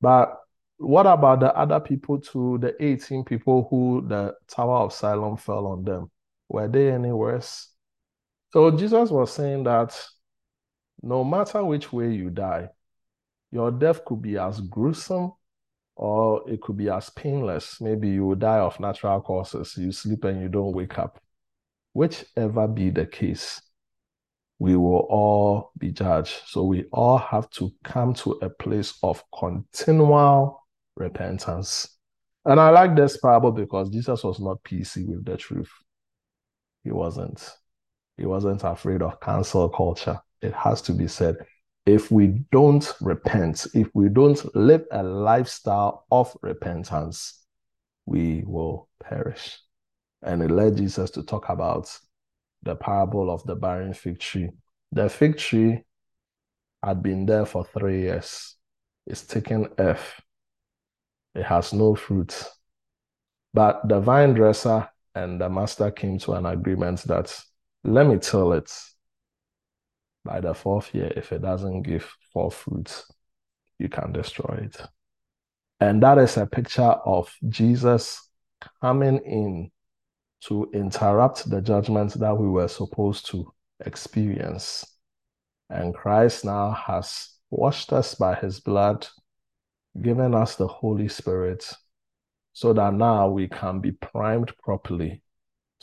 [0.00, 0.41] but
[0.82, 5.66] what about the other people too, the 18 people who the Tower of Siloam fell
[5.66, 6.10] on them?
[6.48, 7.68] Were they any worse?
[8.52, 9.98] So Jesus was saying that
[11.02, 12.68] no matter which way you die,
[13.50, 15.32] your death could be as gruesome
[15.94, 17.80] or it could be as painless.
[17.80, 19.76] Maybe you will die of natural causes.
[19.76, 21.20] You sleep and you don't wake up.
[21.92, 23.60] Whichever be the case,
[24.58, 26.42] we will all be judged.
[26.46, 30.61] So we all have to come to a place of continual
[30.96, 31.88] repentance.
[32.44, 35.70] And I like this parable because Jesus was not PC with the truth.
[36.82, 37.48] He wasn't.
[38.16, 40.20] He wasn't afraid of cancel culture.
[40.40, 41.36] It has to be said.
[41.86, 47.44] If we don't repent, if we don't live a lifestyle of repentance,
[48.06, 49.58] we will perish.
[50.22, 51.96] And it led Jesus to talk about
[52.62, 54.50] the parable of the barren fig tree.
[54.92, 55.82] The fig tree
[56.82, 58.56] had been there for three years.
[59.06, 60.20] It's taken earth.
[61.34, 62.44] It has no fruit.
[63.54, 67.38] But the vine dresser and the master came to an agreement that
[67.84, 68.72] let me till it.
[70.24, 73.10] By the fourth year, if it doesn't give four fruits,
[73.78, 74.80] you can destroy it.
[75.80, 78.28] And that is a picture of Jesus
[78.80, 79.72] coming in
[80.42, 83.52] to interrupt the judgment that we were supposed to
[83.84, 84.86] experience.
[85.68, 89.06] And Christ now has washed us by his blood
[90.00, 91.70] given us the Holy Spirit
[92.52, 95.22] so that now we can be primed properly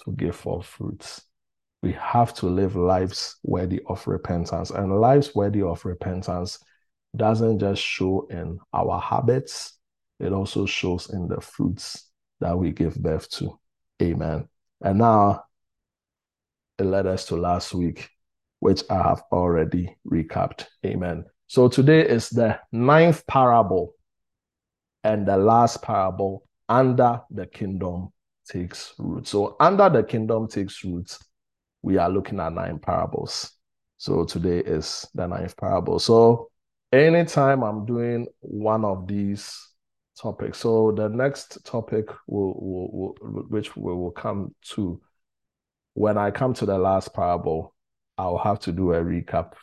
[0.03, 1.21] to give forth fruits.
[1.81, 4.69] We have to live lives worthy of repentance.
[4.71, 6.59] And lives worthy of repentance
[7.15, 9.77] doesn't just show in our habits,
[10.19, 13.57] it also shows in the fruits that we give birth to.
[14.01, 14.47] Amen.
[14.81, 15.43] And now
[16.77, 18.09] it led us to last week,
[18.59, 20.65] which I have already recapped.
[20.85, 21.25] Amen.
[21.47, 23.95] So today is the ninth parable
[25.03, 28.09] and the last parable, under the kingdom
[28.47, 29.27] takes root.
[29.27, 31.17] So, under the kingdom takes root,
[31.81, 33.51] we are looking at nine parables.
[33.97, 35.99] So, today is the ninth parable.
[35.99, 36.49] So,
[36.91, 39.55] anytime I'm doing one of these
[40.19, 45.01] topics, so the next topic will, will, will which we will come to
[45.93, 47.73] when I come to the last parable,
[48.17, 49.53] I'll have to do a recap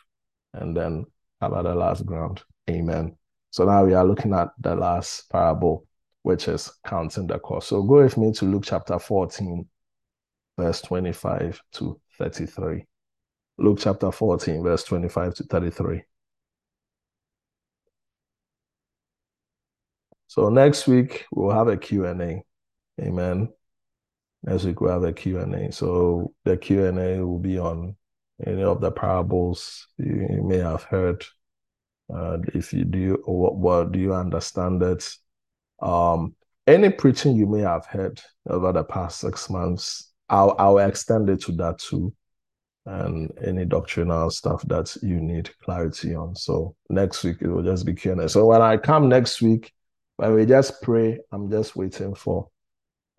[0.52, 1.06] and then
[1.40, 2.42] cover the last ground.
[2.68, 3.16] Amen.
[3.56, 5.86] So now we are looking at the last parable,
[6.20, 7.68] which is counting the cost.
[7.68, 9.66] So go with me to Luke chapter 14,
[10.58, 12.84] verse 25 to 33.
[13.56, 16.02] Luke chapter 14, verse 25 to 33.
[20.26, 22.44] So next week we'll have a Q&A.
[23.00, 23.48] Amen.
[24.42, 25.72] Next week we'll have a Q&A.
[25.72, 27.96] So the Q&A will be on
[28.46, 31.24] any of the parables you may have heard
[32.14, 35.08] uh, if you do, what, what do you understand it?
[35.80, 36.34] Um,
[36.66, 41.42] any preaching you may have heard over the past six months, I'll, I'll extend it
[41.42, 42.12] to that too.
[42.86, 46.36] And any doctrinal stuff that you need clarity on.
[46.36, 48.28] So next week it will just be Q&A.
[48.28, 49.72] So when I come next week,
[50.16, 52.48] when we just pray, I'm just waiting for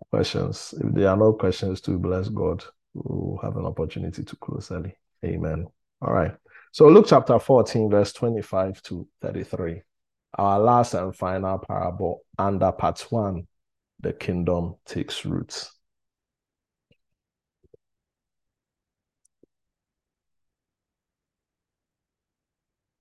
[0.10, 0.74] questions.
[0.80, 4.96] If there are no questions, to bless God, we'll have an opportunity to close early.
[5.26, 5.68] Amen.
[6.02, 6.34] All right.
[6.78, 9.82] So Luke chapter 14, verse 25 to 33.
[10.36, 13.48] Our last and final parable under part one,
[14.00, 15.72] the kingdom takes roots.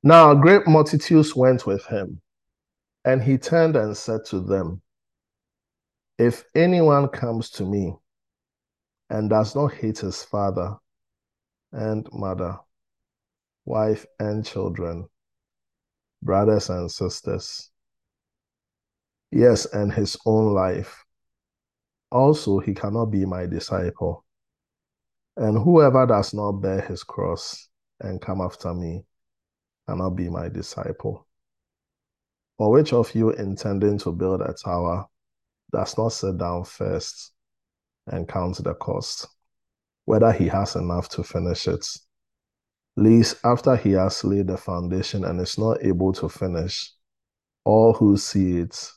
[0.03, 2.23] Now great multitudes went with him,
[3.05, 4.81] and he turned and said to them,
[6.19, 7.95] If anyone comes to me
[9.11, 10.77] and does not hate his father
[11.73, 12.57] and mother,
[13.67, 15.07] wife and children,
[16.23, 17.71] brothers and sisters,
[19.33, 21.05] yes, and his own life,
[22.11, 24.25] also he cannot be my disciple.
[25.37, 27.69] And whoever does not bear his cross
[28.01, 29.05] and come after me,
[29.89, 31.27] cannot be my disciple?
[32.57, 35.07] For which of you intending to build a tower
[35.73, 37.33] does not sit down first
[38.07, 39.27] and count the cost,
[40.05, 41.87] whether he has enough to finish it?
[42.99, 46.93] Least after he has laid the foundation and is not able to finish,
[47.63, 48.91] all who see it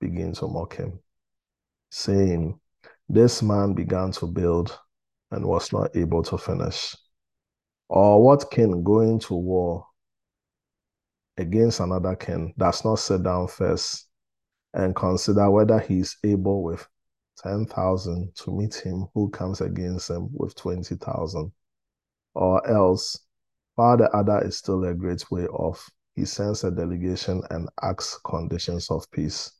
[0.00, 0.98] begin to mock him,
[1.88, 2.58] saying,
[3.08, 4.76] This man began to build
[5.30, 6.96] and was not able to finish.
[7.88, 9.86] Or what king going to war
[11.36, 14.08] against another king does not sit down first
[14.74, 16.86] and consider whether he is able with
[17.38, 21.52] 10,000 to meet him who comes against him with 20,000.
[22.34, 23.16] Or else,
[23.78, 28.18] while the other is still a great way off, he sends a delegation and asks
[28.24, 29.52] conditions of peace.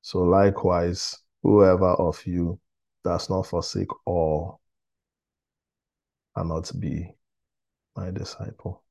[0.00, 2.58] So likewise, whoever of you
[3.04, 4.58] does not forsake all
[6.34, 7.14] cannot be
[7.94, 8.82] my disciple.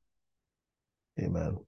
[1.20, 1.58] Amen.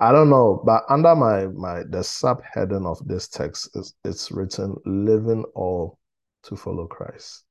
[0.00, 4.74] I don't know, but under my my the subheading of this text is it's written
[4.86, 5.98] living all
[6.44, 7.44] to follow Christ.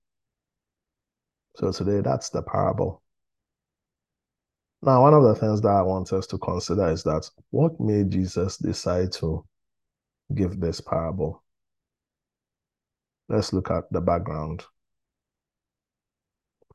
[1.57, 3.03] So today that's the parable.
[4.85, 8.11] Now, one of the things that I want us to consider is that what made
[8.11, 9.43] Jesus decide to
[10.35, 11.43] give this parable?
[13.27, 14.63] Let's look at the background.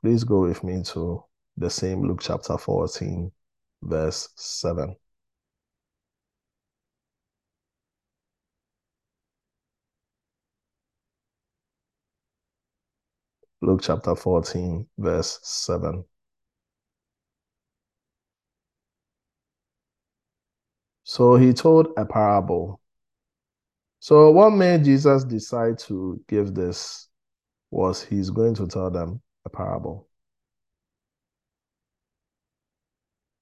[0.03, 1.23] Please go with me to
[1.57, 3.31] the same Luke chapter 14,
[3.83, 4.97] verse 7.
[13.63, 16.05] Luke chapter 14, verse 7.
[21.05, 22.81] So he told a parable.
[24.01, 27.09] So, what made Jesus decide to give this
[27.71, 30.09] was he's going to tell them a parable.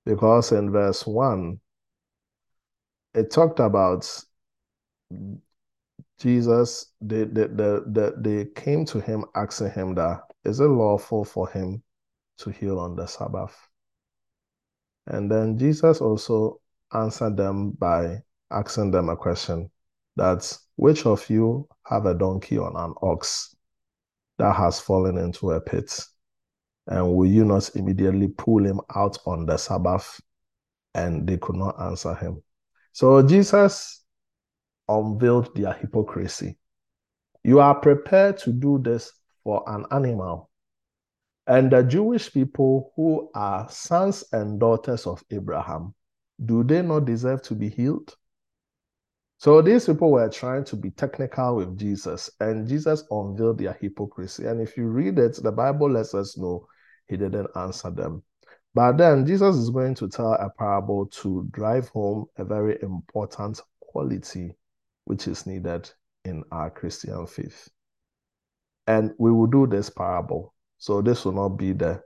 [0.05, 1.61] Because in verse 1,
[3.15, 4.25] it talked about
[6.19, 11.25] Jesus, they, they, they, they, they came to him asking him that, is it lawful
[11.25, 11.83] for him
[12.39, 13.57] to heal on the Sabbath?
[15.07, 16.61] And then Jesus also
[16.93, 19.71] answered them by asking them a question
[20.17, 23.55] that which of you have a donkey or an ox
[24.39, 26.05] that has fallen into a pit?
[26.87, 30.21] And will you not immediately pull him out on the Sabbath?
[30.95, 32.43] And they could not answer him.
[32.93, 34.05] So Jesus
[34.89, 36.59] unveiled their hypocrisy.
[37.45, 39.13] You are prepared to do this
[39.45, 40.51] for an animal.
[41.47, 45.95] And the Jewish people who are sons and daughters of Abraham,
[46.45, 48.15] do they not deserve to be healed?
[49.39, 54.47] So these people were trying to be technical with Jesus, and Jesus unveiled their hypocrisy.
[54.47, 56.67] And if you read it, the Bible lets us know
[57.07, 58.25] he didn't answer them.
[58.75, 63.61] But then Jesus is going to tell a parable to drive home a very important
[63.81, 64.55] quality
[65.05, 65.91] which is needed
[66.25, 67.69] in our Christian faith.
[68.87, 70.55] And we will do this parable.
[70.79, 72.03] So this will not be the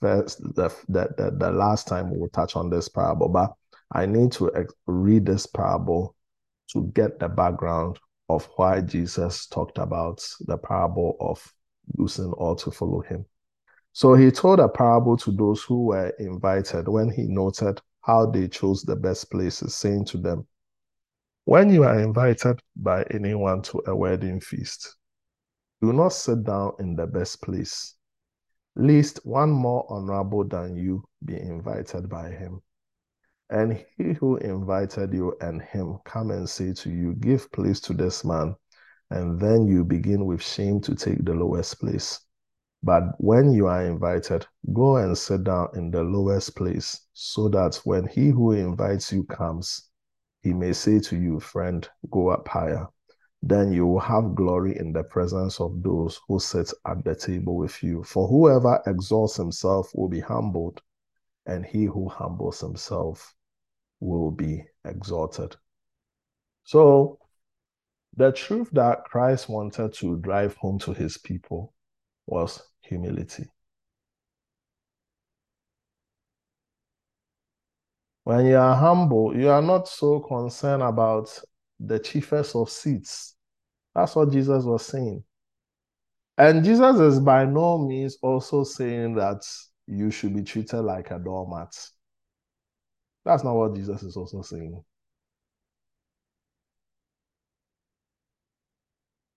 [0.00, 3.52] first, the, the, the, the last time we will touch on this parable, but
[3.92, 4.50] I need to
[4.86, 6.14] read this parable
[6.72, 11.52] to get the background of why Jesus talked about the parable of
[11.96, 13.24] losing all to follow him.
[13.92, 18.46] So he told a parable to those who were invited when he noted how they
[18.46, 20.46] chose the best places, saying to them,
[21.44, 24.96] when you are invited by anyone to a wedding feast,
[25.82, 27.96] do not sit down in the best place,
[28.76, 32.62] lest one more honorable than you be invited by him.
[33.50, 37.92] And he who invited you and him come and say to you, Give place to
[37.92, 38.54] this man.
[39.10, 42.20] And then you begin with shame to take the lowest place.
[42.82, 47.80] But when you are invited, go and sit down in the lowest place, so that
[47.84, 49.90] when he who invites you comes,
[50.42, 52.86] he may say to you, Friend, go up higher.
[53.42, 57.56] Then you will have glory in the presence of those who sit at the table
[57.56, 58.04] with you.
[58.04, 60.82] For whoever exalts himself will be humbled,
[61.46, 63.34] and he who humbles himself
[63.98, 65.56] will be exalted.
[66.64, 67.18] So,
[68.16, 71.72] the truth that Christ wanted to drive home to his people
[72.26, 73.50] was humility.
[78.24, 81.36] When you are humble, you are not so concerned about
[81.80, 83.34] the chiefest of seats.
[83.94, 85.24] That's what Jesus was saying.
[86.38, 89.42] And Jesus is by no means also saying that
[89.86, 91.74] you should be treated like a doormat.
[93.24, 94.82] That's not what Jesus is also saying.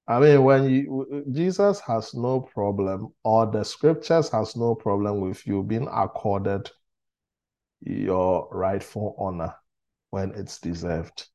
[0.07, 5.45] I mean, when you Jesus has no problem, or the scriptures has no problem with
[5.47, 6.69] you being accorded
[7.81, 9.55] your rightful honor
[10.09, 11.27] when it's deserved.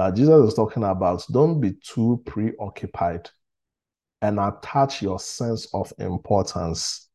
[0.00, 3.28] Now, Jesus is talking about don't be too preoccupied
[4.22, 7.10] and attach your sense of importance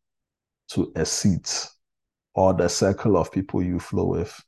[0.67, 1.67] to a seat
[2.35, 4.39] or the circle of people you flow with.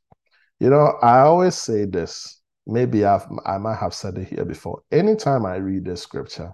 [0.59, 2.39] You know, I always say this.
[2.67, 4.83] Maybe I've, I might have said it here before.
[4.91, 6.53] Anytime I read the scripture,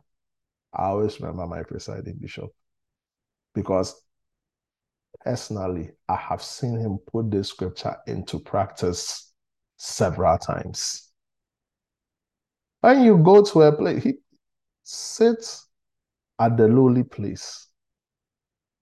[0.74, 2.50] I always remember my presiding bishop
[3.54, 3.94] because
[5.20, 9.34] personally, I have seen him put this scripture into practice
[9.76, 11.10] several times.
[12.84, 14.16] When you go to a place, he
[14.84, 15.68] sits
[16.38, 17.70] at the lowly place.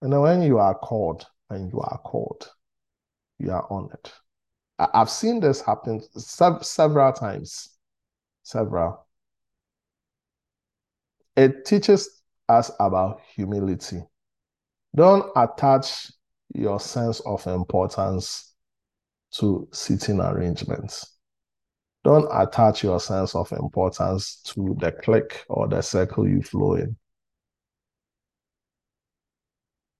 [0.00, 2.50] And when you are called, and you are called,
[3.38, 4.10] you are honored.
[4.76, 7.76] I've seen this happen several times.
[8.42, 9.06] Several.
[11.36, 14.02] It teaches us about humility.
[14.96, 16.10] Don't attach
[16.52, 18.52] your sense of importance
[19.34, 21.18] to sitting arrangements.
[22.04, 26.96] Don't attach your sense of importance to the clique or the circle you flow in.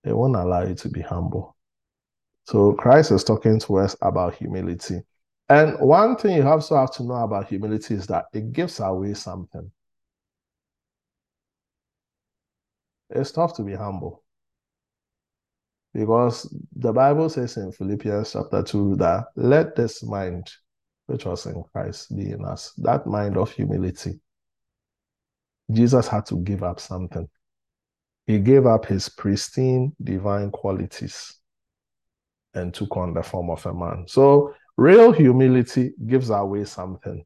[0.03, 1.55] They won't allow you to be humble.
[2.45, 5.01] So Christ is talking to us about humility.
[5.47, 9.13] And one thing you also have to know about humility is that it gives away
[9.13, 9.71] something.
[13.09, 14.23] It's tough to be humble.
[15.93, 20.51] Because the Bible says in Philippians chapter 2 that let this mind
[21.13, 24.19] which was in Christ be in us, that mind of humility.
[25.71, 27.29] Jesus had to give up something.
[28.25, 31.35] He gave up his pristine divine qualities
[32.55, 34.05] and took on the form of a man.
[34.07, 37.23] So, real humility gives away something.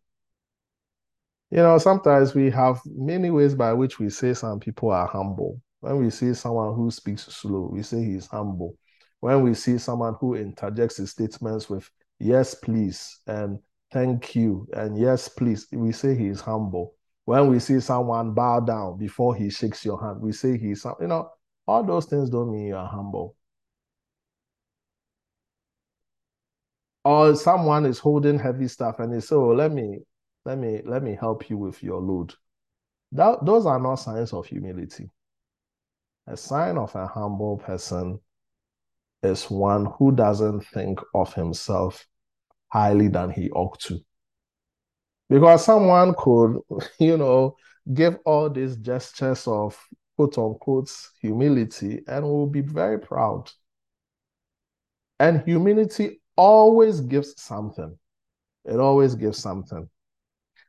[1.50, 5.62] You know, sometimes we have many ways by which we say some people are humble.
[5.80, 8.76] When we see someone who speaks slow, we say he's humble.
[9.22, 13.60] When we see someone who interjects his statements with yes, please, and
[13.92, 16.94] thank you, and yes, please, we say he is humble.
[17.26, 21.08] When we see someone bow down before he shakes your hand, we say he's, you
[21.08, 21.30] know,
[21.68, 23.36] all those things don't mean you're humble.
[27.04, 30.00] Or someone is holding heavy stuff and they say, oh, let me,
[30.46, 32.34] let me, let me help you with your load.
[33.12, 35.10] That, those are not signs of humility.
[36.28, 38.20] A sign of a humble person
[39.24, 42.06] is one who doesn't think of himself
[42.70, 44.00] highly than he ought to.
[45.30, 46.60] Because someone could,
[47.00, 47.56] you know,
[47.94, 49.78] give all these gestures of
[50.16, 50.92] quote unquote
[51.22, 53.50] humility and will be very proud.
[55.20, 57.98] And humility always gives something.
[58.66, 59.90] It always gives something.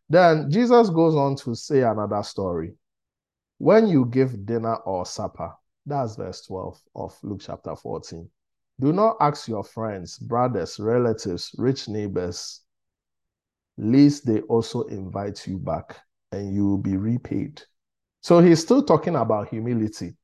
[0.08, 2.74] Then Jesus goes on to say another story.
[3.58, 5.52] When you give dinner or supper,
[5.84, 8.28] that's verse 12 of Luke chapter 14.
[8.80, 12.62] Do not ask your friends, brothers, relatives, rich neighbors
[13.76, 15.96] lest they also invite you back
[16.32, 17.62] and you will be repaid.
[18.20, 20.16] So he's still talking about humility.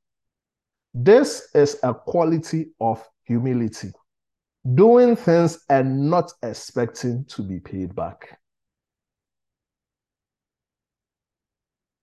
[0.93, 3.93] This is a quality of humility
[4.75, 8.39] doing things and not expecting to be paid back.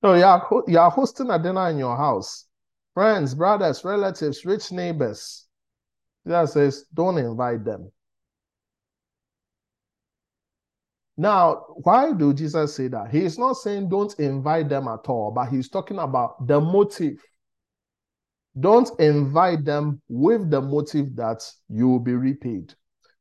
[0.03, 2.45] So you are, you are hosting a dinner in your house.
[2.93, 5.47] Friends, brothers, relatives, rich neighbors.
[6.25, 7.91] Jesus says, don't invite them.
[11.17, 13.11] Now, why do Jesus say that?
[13.11, 17.21] He is not saying don't invite them at all, but he's talking about the motive.
[18.59, 22.73] Don't invite them with the motive that you will be repaid.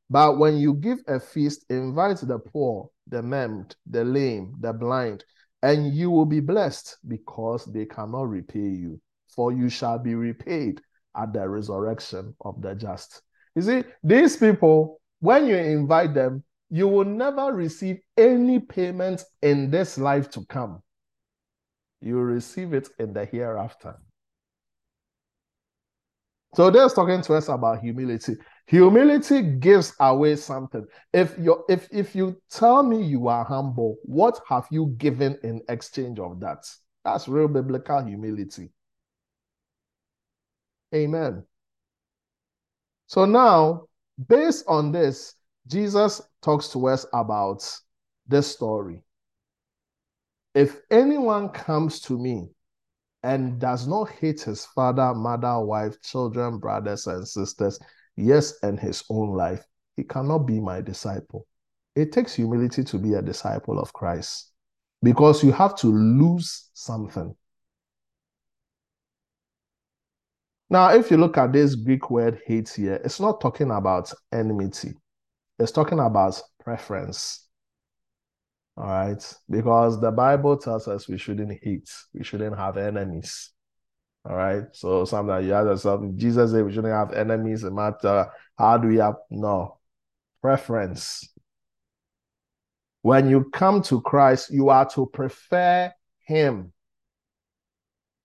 [0.09, 5.23] But when you give a feast, invite the poor, the maimed, the lame, the blind,
[5.63, 8.99] and you will be blessed because they cannot repay you,
[9.33, 10.81] for you shall be repaid
[11.15, 13.21] at the resurrection of the just.
[13.55, 19.69] You see, these people, when you invite them, you will never receive any payment in
[19.69, 20.81] this life to come.
[22.01, 23.97] You receive it in the hereafter.
[26.55, 28.35] So there's talking to us about humility.
[28.67, 30.85] Humility gives away something.
[31.13, 35.61] If you if if you tell me you are humble, what have you given in
[35.69, 36.65] exchange of that?
[37.05, 38.69] That's real biblical humility.
[40.93, 41.43] Amen.
[43.07, 43.87] So now,
[44.27, 45.35] based on this,
[45.67, 47.63] Jesus talks to us about
[48.27, 49.03] this story.
[50.53, 52.49] If anyone comes to me
[53.23, 57.79] and does not hate his father, mother, wife, children, brothers, and sisters,
[58.17, 59.65] yes, and his own life,
[59.95, 61.45] he cannot be my disciple.
[61.95, 64.51] It takes humility to be a disciple of Christ
[65.03, 67.35] because you have to lose something.
[70.71, 74.93] Now, if you look at this Greek word hate here, it's not talking about enmity,
[75.59, 77.45] it's talking about preference.
[78.77, 79.21] All right.
[79.49, 83.51] Because the Bible tells us we shouldn't hate, we shouldn't have enemies.
[84.23, 84.63] All right.
[84.71, 87.63] So sometimes you ask yourself, Jesus said we shouldn't have enemies.
[87.63, 89.77] No matter how do we have no
[90.41, 91.27] preference.
[93.01, 95.91] When you come to Christ, you are to prefer
[96.23, 96.71] him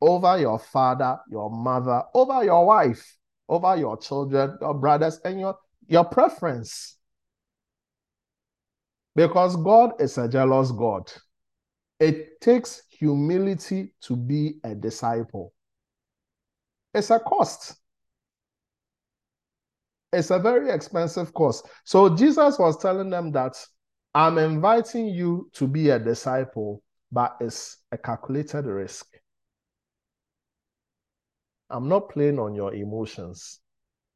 [0.01, 3.16] over your father, your mother, over your wife,
[3.49, 6.99] over your children, your brothers, and your, your preference.
[9.14, 11.11] Because God is a jealous God.
[11.99, 15.55] It takes humility to be a disciple.
[16.92, 17.76] It's a cost.
[20.12, 21.68] It's a very expensive cost.
[21.84, 23.57] So Jesus was telling them that
[24.14, 26.82] I'm inviting you to be a disciple,
[27.12, 29.07] but it's a calculated risk.
[31.69, 33.61] I'm not playing on your emotions.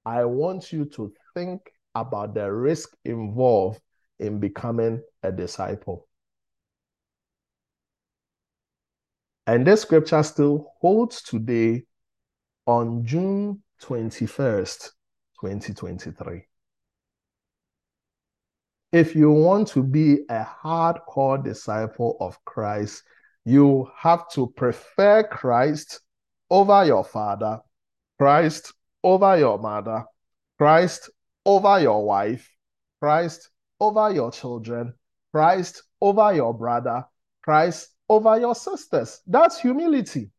[0.05, 1.61] I want you to think
[1.95, 3.81] about the risk involved
[4.19, 6.07] in becoming a disciple.
[9.47, 11.85] And this scripture still holds today
[12.67, 14.91] on June 21st,
[15.41, 16.45] 2023.
[18.93, 23.03] If you want to be a hardcore disciple of Christ,
[23.45, 26.01] you have to prefer Christ
[26.51, 27.61] over your father,
[28.19, 28.73] Christ
[29.03, 30.05] over your mother,
[30.59, 31.11] Christ
[31.47, 32.49] over your wife,
[33.01, 34.95] Christ over your children,
[35.33, 37.05] Christ over your brother,
[37.43, 39.21] Christ over your sisters.
[39.27, 40.31] That's humility.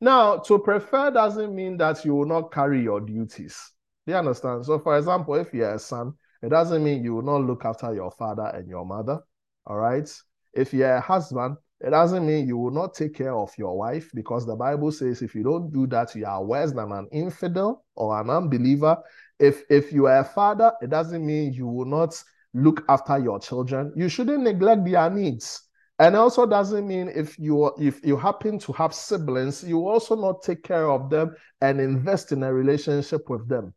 [0.00, 3.58] Now, to prefer doesn't mean that you will not carry your duties.
[4.06, 4.66] Do you understand?
[4.66, 6.12] So, for example, if you're a son,
[6.42, 9.20] it doesn't mean you will not look after your father and your mother.
[9.66, 10.08] All right.
[10.52, 14.10] If you're a husband, it doesn't mean you will not take care of your wife
[14.14, 17.84] because the Bible says if you don't do that, you are worse than an infidel
[17.94, 18.96] or an unbeliever.
[19.38, 22.22] If if you are a father, it doesn't mean you will not
[22.54, 23.92] look after your children.
[23.96, 25.62] You shouldn't neglect their needs.
[25.98, 30.42] And also doesn't mean if you if you happen to have siblings, you also not
[30.42, 33.74] take care of them and invest in a relationship with them.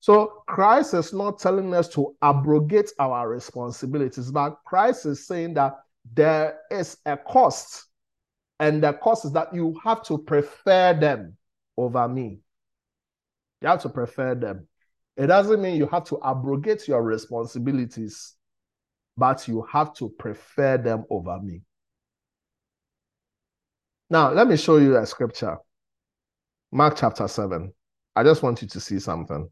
[0.00, 5.76] So Christ is not telling us to abrogate our responsibilities, but Christ is saying that
[6.12, 7.86] there is a cost,
[8.60, 11.36] and the cost is that you have to prefer them
[11.76, 12.40] over me.
[13.60, 14.68] You have to prefer them.
[15.16, 18.34] It doesn't mean you have to abrogate your responsibilities,
[19.16, 21.62] but you have to prefer them over me.
[24.10, 25.56] Now, let me show you a scripture.
[26.70, 27.72] Mark chapter 7.
[28.16, 29.48] I just want you to see something.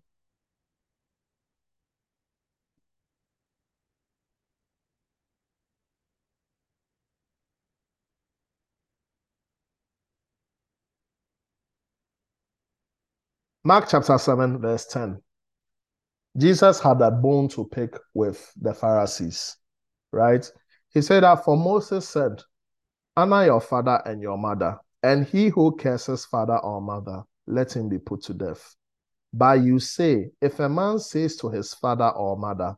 [13.64, 15.20] Mark chapter 7, verse 10.
[16.36, 19.56] Jesus had a bone to pick with the Pharisees,
[20.12, 20.50] right?
[20.88, 22.42] He said that for Moses said,
[23.16, 27.88] Honor your father and your mother, and he who curses father or mother, let him
[27.88, 28.74] be put to death.
[29.32, 32.76] But you say, if a man says to his father or mother,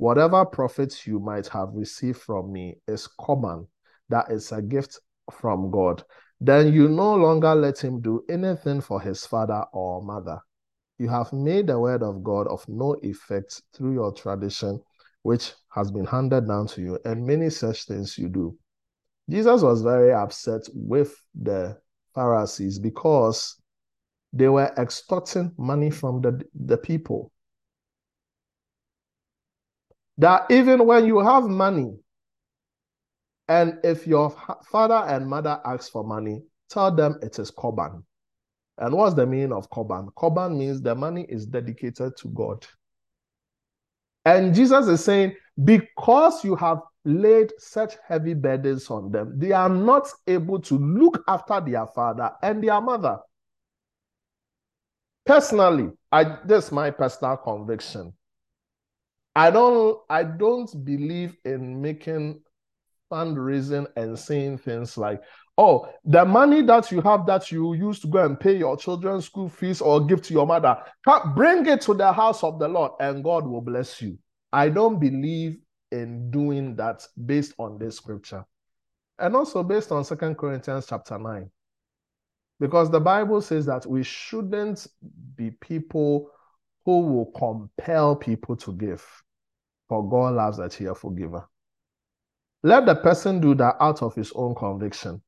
[0.00, 3.68] Whatever profits you might have received from me is common,
[4.08, 4.98] that is a gift
[5.30, 6.02] from God,
[6.40, 10.40] then you no longer let him do anything for his father or mother
[11.00, 14.78] you have made the word of God of no effect through your tradition,
[15.22, 18.54] which has been handed down to you, and many such things you do.
[19.30, 21.78] Jesus was very upset with the
[22.14, 23.56] Pharisees because
[24.34, 27.32] they were extorting money from the, the people.
[30.18, 31.94] that even when you have money,
[33.50, 34.30] and if your
[34.64, 38.04] father and mother ask for money, tell them it is Korban.
[38.78, 40.06] And what's the meaning of Korban?
[40.14, 42.64] Korban means the money is dedicated to God.
[44.24, 45.34] And Jesus is saying,
[45.64, 51.20] because you have laid such heavy burdens on them, they are not able to look
[51.26, 53.18] after their father and their mother.
[55.26, 58.12] Personally, I this is my personal conviction.
[59.34, 62.42] I don't I don't believe in making
[63.10, 65.20] fundraising and saying things like,
[65.58, 69.26] oh, the money that you have that you use to go and pay your children's
[69.26, 70.76] school fees or give to your mother,
[71.34, 74.18] bring it to the house of the Lord and God will bless you.
[74.52, 75.58] I don't believe
[75.92, 78.44] in doing that based on this scripture.
[79.18, 81.50] And also based on Second Corinthians chapter 9.
[82.58, 84.86] Because the Bible says that we shouldn't
[85.34, 86.30] be people
[86.84, 89.04] who will compel people to give.
[89.88, 91.46] For God loves a cheerful giver.
[92.62, 95.22] Let the person do that out of his own conviction.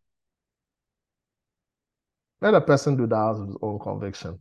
[2.41, 4.39] Let the person do that out of his own conviction.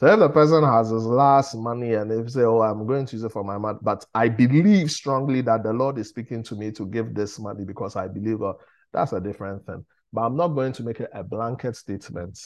[0.00, 3.16] So if the person has his last money and if say, "Oh, I'm going to
[3.16, 6.56] use it for my mother," but I believe strongly that the Lord is speaking to
[6.56, 8.56] me to give this money because I believe God,
[8.92, 9.84] that's a different thing.
[10.12, 12.38] But I'm not going to make it a blanket statement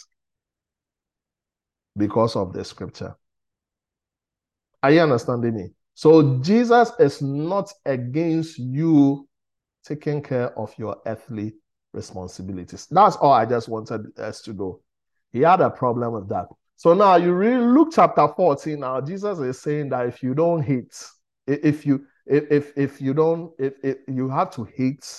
[1.97, 3.17] because of the scripture.
[4.83, 5.71] Are you understanding me?
[5.97, 9.27] So Jesus is not against you
[9.83, 11.55] taking care of your earthly
[11.95, 12.87] responsibilities.
[12.91, 14.81] That's all I just wanted us to know.
[15.33, 16.49] He had a problem with that.
[16.77, 18.79] So now you read Luke chapter 14.
[18.79, 21.03] Now Jesus is saying that if you don't hate,
[21.47, 25.11] if you if if, if you don't if, if you have to hate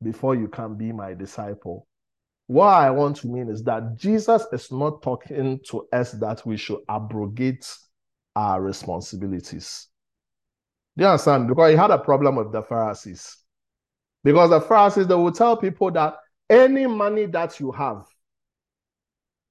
[0.00, 1.88] before you can be my disciple.
[2.46, 6.56] What I want to mean is that Jesus is not talking to us that we
[6.56, 7.66] should abrogate
[8.36, 9.88] our responsibilities.
[10.96, 11.48] Do you understand?
[11.48, 13.38] Because he had a problem with the Pharisees.
[14.22, 16.16] Because the Pharisees, they will tell people that
[16.48, 18.06] any money that you have,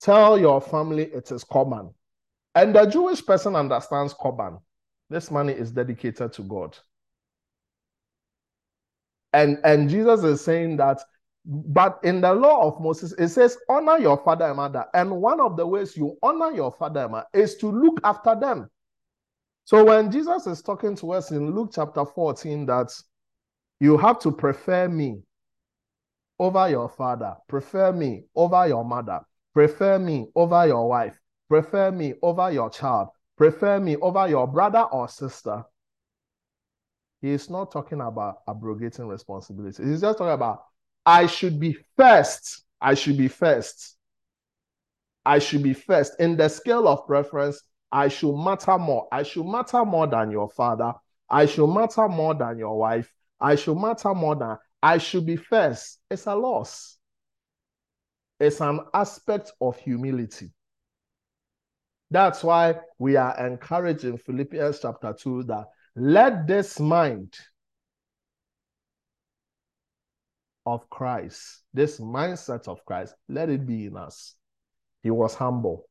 [0.01, 1.93] tell your family it is Korban.
[2.53, 4.61] And the Jewish person understands Korban.
[5.09, 6.77] This money is dedicated to God.
[9.33, 11.01] And, and Jesus is saying that,
[11.45, 14.85] but in the law of Moses, it says, honor your father and mother.
[14.93, 18.35] And one of the ways you honor your father and mother is to look after
[18.35, 18.69] them.
[19.65, 22.93] So when Jesus is talking to us in Luke chapter 14, that
[23.79, 25.23] you have to prefer me
[26.37, 29.21] over your father, prefer me over your mother,
[29.55, 33.07] prefer me over your wife, prefer me over your child,
[33.37, 35.63] prefer me over your brother or sister.
[37.23, 39.83] He is not talking about abrogating responsibility.
[39.83, 40.63] He's just talking about
[41.07, 42.65] I should be first.
[42.79, 43.97] I should be first.
[45.25, 46.13] I should be first.
[46.19, 47.63] In the scale of preference,
[47.95, 49.07] I should matter more.
[49.09, 50.91] I should matter more than your father.
[51.29, 53.09] I should matter more than your wife.
[53.39, 55.99] I should matter more than I should be first.
[56.11, 56.97] It's a loss.
[58.37, 60.51] It's an aspect of humility.
[62.11, 67.33] That's why we are encouraging Philippians chapter 2 that let this mind
[70.65, 74.35] of Christ, this mindset of Christ, let it be in us.
[75.01, 75.85] He was humble.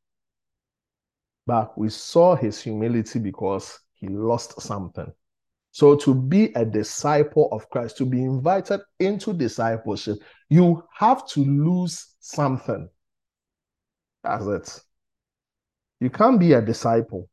[1.46, 5.12] But we saw his humility because he lost something.
[5.72, 10.18] So, to be a disciple of Christ, to be invited into discipleship,
[10.48, 12.88] you have to lose something.
[14.22, 14.80] That's it.
[16.00, 17.28] You can't be a disciple.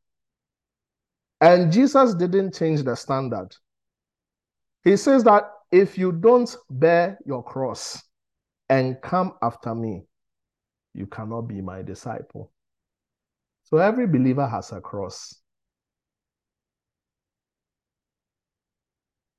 [1.40, 3.48] And Jesus didn't change the standard.
[4.84, 8.00] He says that if you don't bear your cross
[8.68, 10.04] and come after me,
[10.94, 12.51] you cannot be my disciple.
[13.72, 15.34] So every believer has a cross.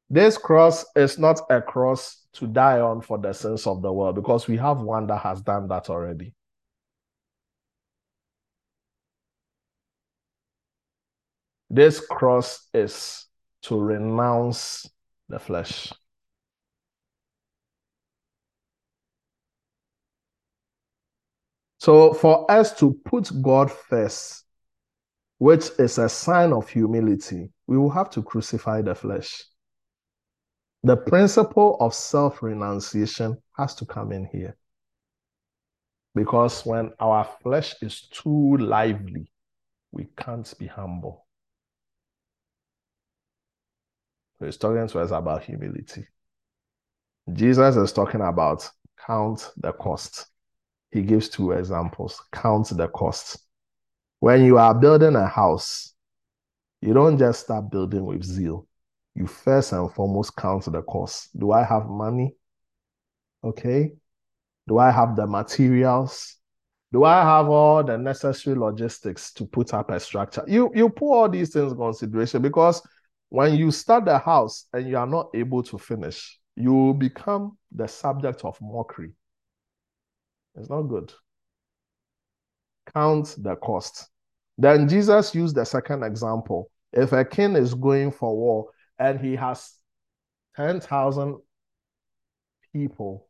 [0.09, 4.15] This cross is not a cross to die on for the sins of the world
[4.15, 6.33] because we have one that has done that already.
[11.69, 13.27] This cross is
[13.63, 14.89] to renounce
[15.29, 15.93] the flesh.
[21.83, 24.45] So, for us to put God first,
[25.37, 29.43] which is a sign of humility, we will have to crucify the flesh.
[30.83, 34.55] The principle of self renunciation has to come in here.
[36.15, 39.29] Because when our flesh is too lively,
[39.91, 41.27] we can't be humble.
[44.39, 46.07] So he's talking to us about humility.
[47.33, 48.69] Jesus is talking about
[49.05, 50.27] count the cost
[50.93, 52.21] he gives two examples.
[52.31, 53.39] Count the cost.
[54.19, 55.93] When you are building a house,
[56.81, 58.67] You don't just start building with zeal.
[59.15, 61.29] You first and foremost count the cost.
[61.39, 62.35] Do I have money?
[63.43, 63.93] Okay.
[64.67, 66.37] Do I have the materials?
[66.91, 70.43] Do I have all the necessary logistics to put up a structure?
[70.47, 72.81] You you put all these things in consideration because
[73.29, 77.87] when you start the house and you are not able to finish, you become the
[77.87, 79.13] subject of mockery.
[80.55, 81.11] It's not good.
[82.93, 84.09] Count the cost.
[84.57, 86.69] Then Jesus used the second example.
[86.91, 89.73] If a king is going for war and he has
[90.55, 91.37] 10,000
[92.71, 93.27] people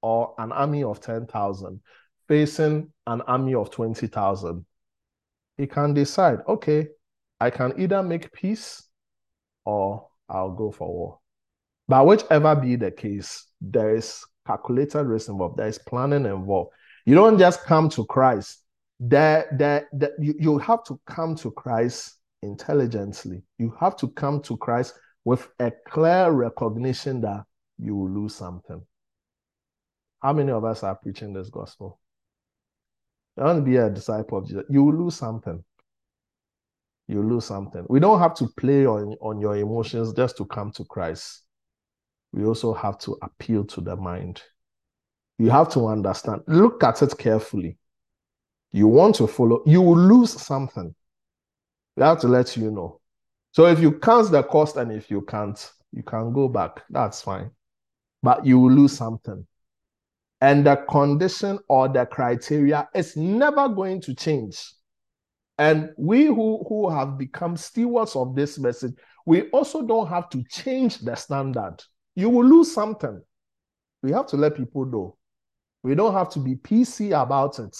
[0.00, 1.80] or an army of 10,000
[2.28, 4.64] facing an army of 20,000,
[5.58, 6.88] he can decide, okay,
[7.40, 8.82] I can either make peace
[9.64, 11.18] or I'll go for war.
[11.86, 16.70] But whichever be the case, there is calculated risk involved, there is planning involved.
[17.06, 18.62] You don't just come to Christ.
[19.00, 23.42] There, there, there you, you have to come to Christ intelligently.
[23.58, 27.44] You have to come to Christ with a clear recognition that
[27.78, 28.82] you will lose something.
[30.22, 31.98] How many of us are preaching this gospel?
[33.36, 35.62] You want to be a disciple of Jesus, you will lose something.
[37.06, 37.84] You lose something.
[37.88, 41.43] We don't have to play on, on your emotions just to come to Christ.
[42.34, 44.42] We also have to appeal to the mind.
[45.38, 46.42] You have to understand.
[46.48, 47.78] Look at it carefully.
[48.72, 50.92] You want to follow, you will lose something.
[51.96, 53.00] We have to let you know.
[53.52, 56.82] So if you count the cost and if you can't, you can go back.
[56.90, 57.52] That's fine.
[58.20, 59.46] But you will lose something.
[60.40, 64.72] And the condition or the criteria is never going to change.
[65.56, 70.42] And we who, who have become stewards of this message, we also don't have to
[70.50, 71.76] change the standard.
[72.14, 73.20] You will lose something.
[74.02, 75.16] We have to let people know.
[75.82, 77.76] We don't have to be PC about it.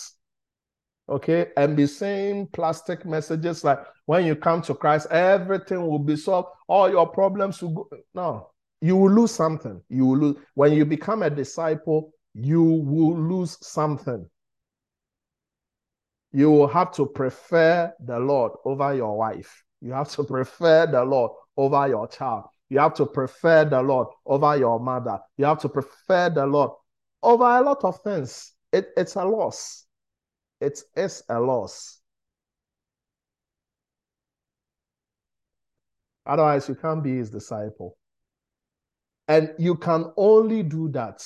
[1.08, 6.16] Okay, and be saying plastic messages like when you come to Christ, everything will be
[6.16, 7.88] solved, all your problems will go.
[8.14, 9.82] No, you will lose something.
[9.90, 14.26] You will lose when you become a disciple, you will lose something.
[16.32, 19.62] You will have to prefer the Lord over your wife.
[19.80, 22.44] You have to prefer the Lord over your child.
[22.74, 25.20] You have to prefer the Lord over your mother.
[25.36, 26.72] You have to prefer the Lord
[27.22, 28.52] over a lot of things.
[28.72, 29.86] It, it's a loss.
[30.60, 32.00] It is a loss.
[36.26, 37.96] Otherwise, you can't be his disciple.
[39.28, 41.24] And you can only do that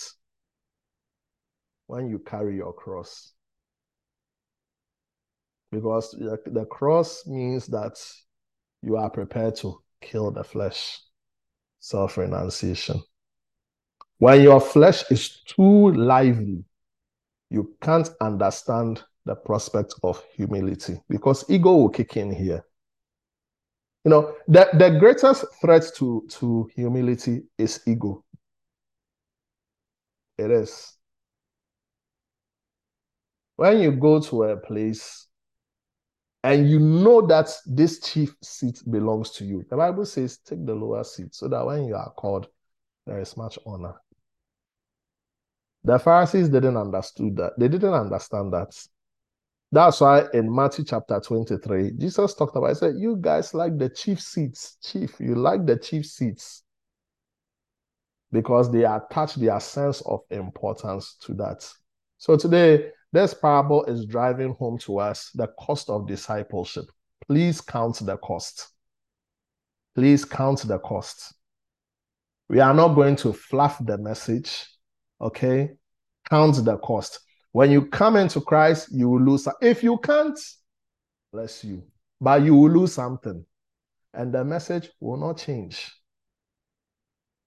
[1.87, 3.33] when you carry your cross.
[5.73, 7.99] Because the cross means that
[8.83, 11.01] you are prepared to kill the flesh,
[11.81, 13.03] self renunciation.
[14.19, 16.65] When your flesh is too lively,
[17.51, 22.65] you can't understand the prospect of humility because ego will kick in here.
[24.05, 28.25] You know, the, the greatest threat to, to humility is ego.
[30.39, 30.95] It is.
[33.57, 35.28] When you go to a place
[36.45, 40.75] and you know that this chief seat belongs to you, the Bible says, take the
[40.75, 42.49] lower seat so that when you are called,
[43.07, 43.95] there is much honor.
[45.85, 47.53] The Pharisees didn't understood that.
[47.59, 48.77] They didn't understand that.
[49.71, 53.89] That's why in Matthew chapter 23, Jesus talked about, he said, You guys like the
[53.89, 54.77] chief seats.
[54.83, 56.63] Chief, you like the chief seats.
[58.31, 61.71] Because they attach their sense of importance to that.
[62.19, 66.85] So today, this parable is driving home to us the cost of discipleship.
[67.27, 68.69] Please count the cost.
[69.95, 71.35] Please count the cost.
[72.49, 74.67] We are not going to fluff the message,
[75.21, 75.71] okay?
[76.31, 77.21] Count the cost.
[77.53, 79.49] When you come into Christ, you will lose.
[79.61, 80.39] If you can't,
[81.33, 81.83] bless you,
[82.21, 83.45] but you will lose something,
[84.15, 85.91] and the message will not change.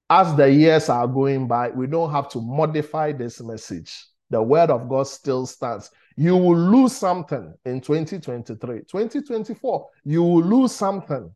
[0.10, 4.06] As the years are going by, we don't have to modify this message.
[4.32, 5.92] The word of God still stands.
[6.16, 8.80] You will lose something in 2023.
[8.80, 11.30] 2024, you will lose something.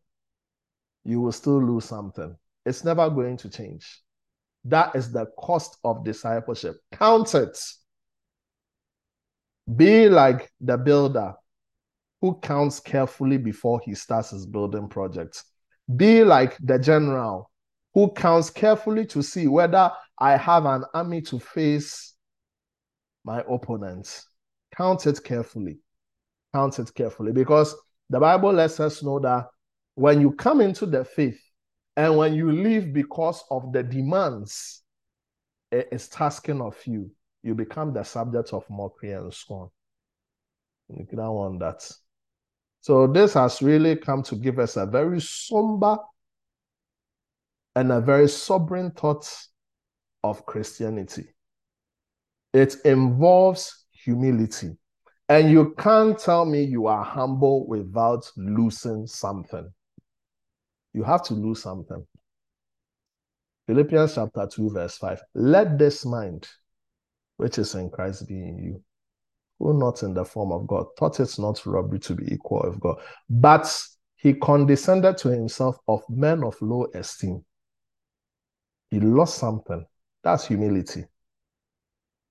[1.04, 2.36] You will still lose something.
[2.66, 4.02] It's never going to change.
[4.64, 6.78] That is the cost of discipleship.
[6.93, 7.60] Count it.
[9.76, 11.34] Be like the builder
[12.22, 15.43] who counts carefully before he starts his building project.
[15.96, 17.52] Be like the general
[17.93, 22.14] who counts carefully to see whether I have an army to face
[23.26, 24.28] my opponents.
[24.78, 25.80] Count it carefully.
[26.53, 27.76] Count it carefully because
[28.09, 29.47] the Bible lets us know that
[29.95, 31.41] when you come into the faith
[31.97, 34.84] and when you leave because of the demands
[35.71, 37.09] it is tasking of you,
[37.43, 39.69] you become the subject of mockery and scorn.
[40.89, 41.89] You don't want that.
[42.82, 45.97] So this has really come to give us a very somber
[47.76, 49.28] and a very sobering thought
[50.23, 51.34] of Christianity.
[52.56, 54.78] It involves humility.
[55.28, 59.70] And you can't tell me you are humble without losing something.
[60.93, 62.08] You have to lose something.
[63.68, 65.22] Philippians chapter 2, verse 5.
[65.34, 66.47] Let this mind,
[67.36, 68.82] which is in Christ, be in you,
[69.60, 72.80] who not in the form of God, thought it not robbery to be equal with
[72.80, 73.70] God, but
[74.16, 77.43] he condescended to himself of men of low esteem.
[78.91, 79.86] He lost something.
[80.24, 81.03] That's humility.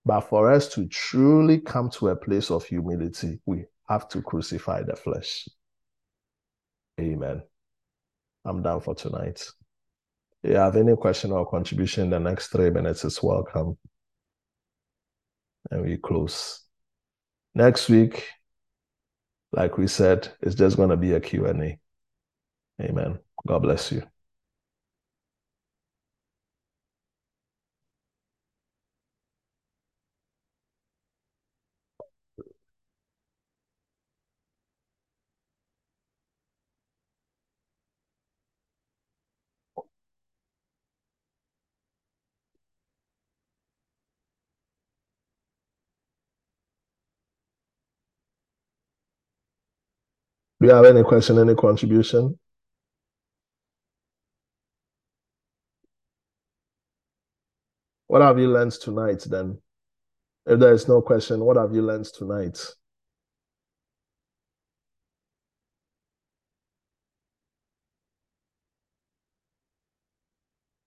[0.07, 4.83] But for us to truly come to a place of humility, we have to crucify
[4.83, 5.49] the flesh.
[7.01, 7.43] Amen.
[8.45, 9.47] I'm done for tonight.
[10.43, 13.79] If you have any question or contribution the next three minutes is welcome.
[15.71, 16.61] And we close.
[17.55, 18.27] Next week,
[19.53, 21.79] like we said, it's just going to be a Q&A.
[22.83, 23.19] Amen.
[23.47, 24.03] God bless you.
[50.65, 52.39] Do you have any question, any contribution?
[58.07, 59.59] What have you learned tonight then?
[60.47, 62.59] If there is no question, what have you learned tonight?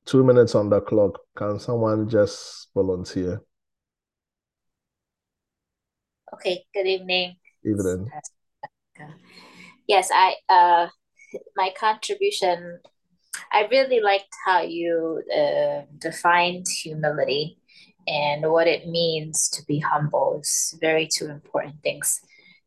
[0.07, 1.19] Two minutes on the clock.
[1.35, 3.43] Can someone just volunteer?
[6.33, 7.35] Okay, good evening.
[7.63, 8.09] Evening.
[8.11, 8.19] Uh,
[9.87, 10.87] Yes, I uh
[11.55, 12.79] my contribution
[13.51, 17.59] I really liked how you uh, defined humility
[18.07, 22.21] and what it means to be humble is very two important things.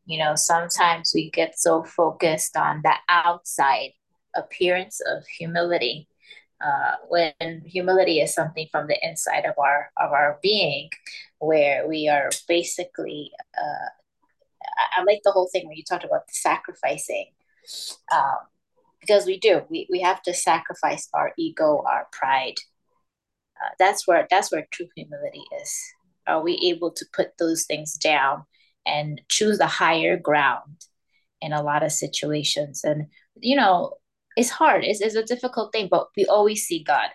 [0.06, 3.92] You know, sometimes we get so focused on the outside
[4.36, 6.08] appearance of humility
[6.64, 10.90] uh, when humility is something from the inside of our of our being
[11.38, 13.88] where we are basically uh,
[14.96, 17.26] I, like the whole thing when you talked about the sacrificing
[18.12, 18.36] um,
[19.00, 22.56] because we do we, we have to sacrifice our ego our pride.
[23.62, 25.74] Uh, that's where that's where true humility is.
[26.26, 28.44] Are we able to put those things down
[28.86, 30.86] and choose the higher ground
[31.40, 32.82] in a lot of situations?
[32.84, 33.06] And
[33.40, 33.94] you know
[34.36, 37.10] it's hard it's, it's a difficult thing but we always see god.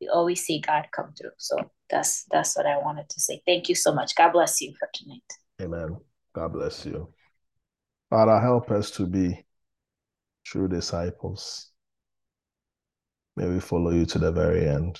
[0.00, 1.30] We always see god come through.
[1.38, 1.56] So
[1.90, 3.42] that's that's what i wanted to say.
[3.46, 4.14] Thank you so much.
[4.14, 5.22] God bless you for tonight
[5.60, 5.96] amen.
[6.34, 7.12] God bless you.
[8.10, 9.44] Father help us to be
[10.44, 11.70] true disciples.
[13.36, 14.98] May we follow you to the very end.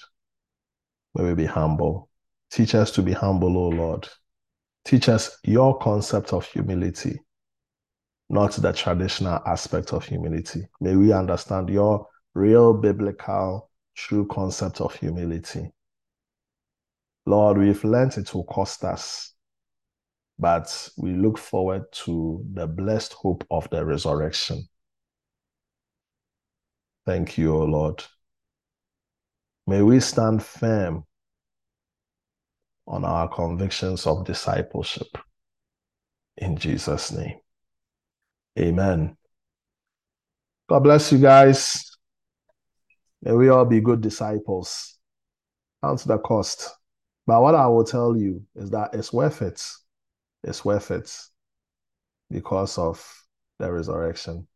[1.14, 2.08] May we be humble.
[2.50, 4.08] Teach us to be humble o lord.
[4.84, 7.18] Teach us your concept of humility
[8.30, 10.66] not the traditional aspect of humility.
[10.80, 15.70] May we understand your real biblical, true concept of humility.
[17.26, 19.33] Lord, we've learned it will cost us,
[20.38, 24.68] but we look forward to the blessed hope of the resurrection.
[27.06, 28.02] Thank you, O Lord.
[29.66, 31.04] May we stand firm
[32.86, 35.16] on our convictions of discipleship.
[36.36, 37.38] In Jesus' name.
[38.58, 39.16] Amen.
[40.68, 41.90] God bless you guys.
[43.22, 44.98] May we all be good disciples.
[45.82, 46.70] Count the cost.
[47.26, 49.62] But what I will tell you is that it's worth it.
[50.44, 51.10] It's worth it
[52.30, 53.04] because of
[53.58, 54.46] the resurrection.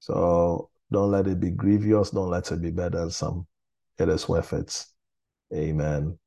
[0.00, 2.10] So don't let it be grievous.
[2.10, 3.46] Don't let it be burdensome.
[3.98, 4.84] It is worth it.
[5.54, 6.18] Amen.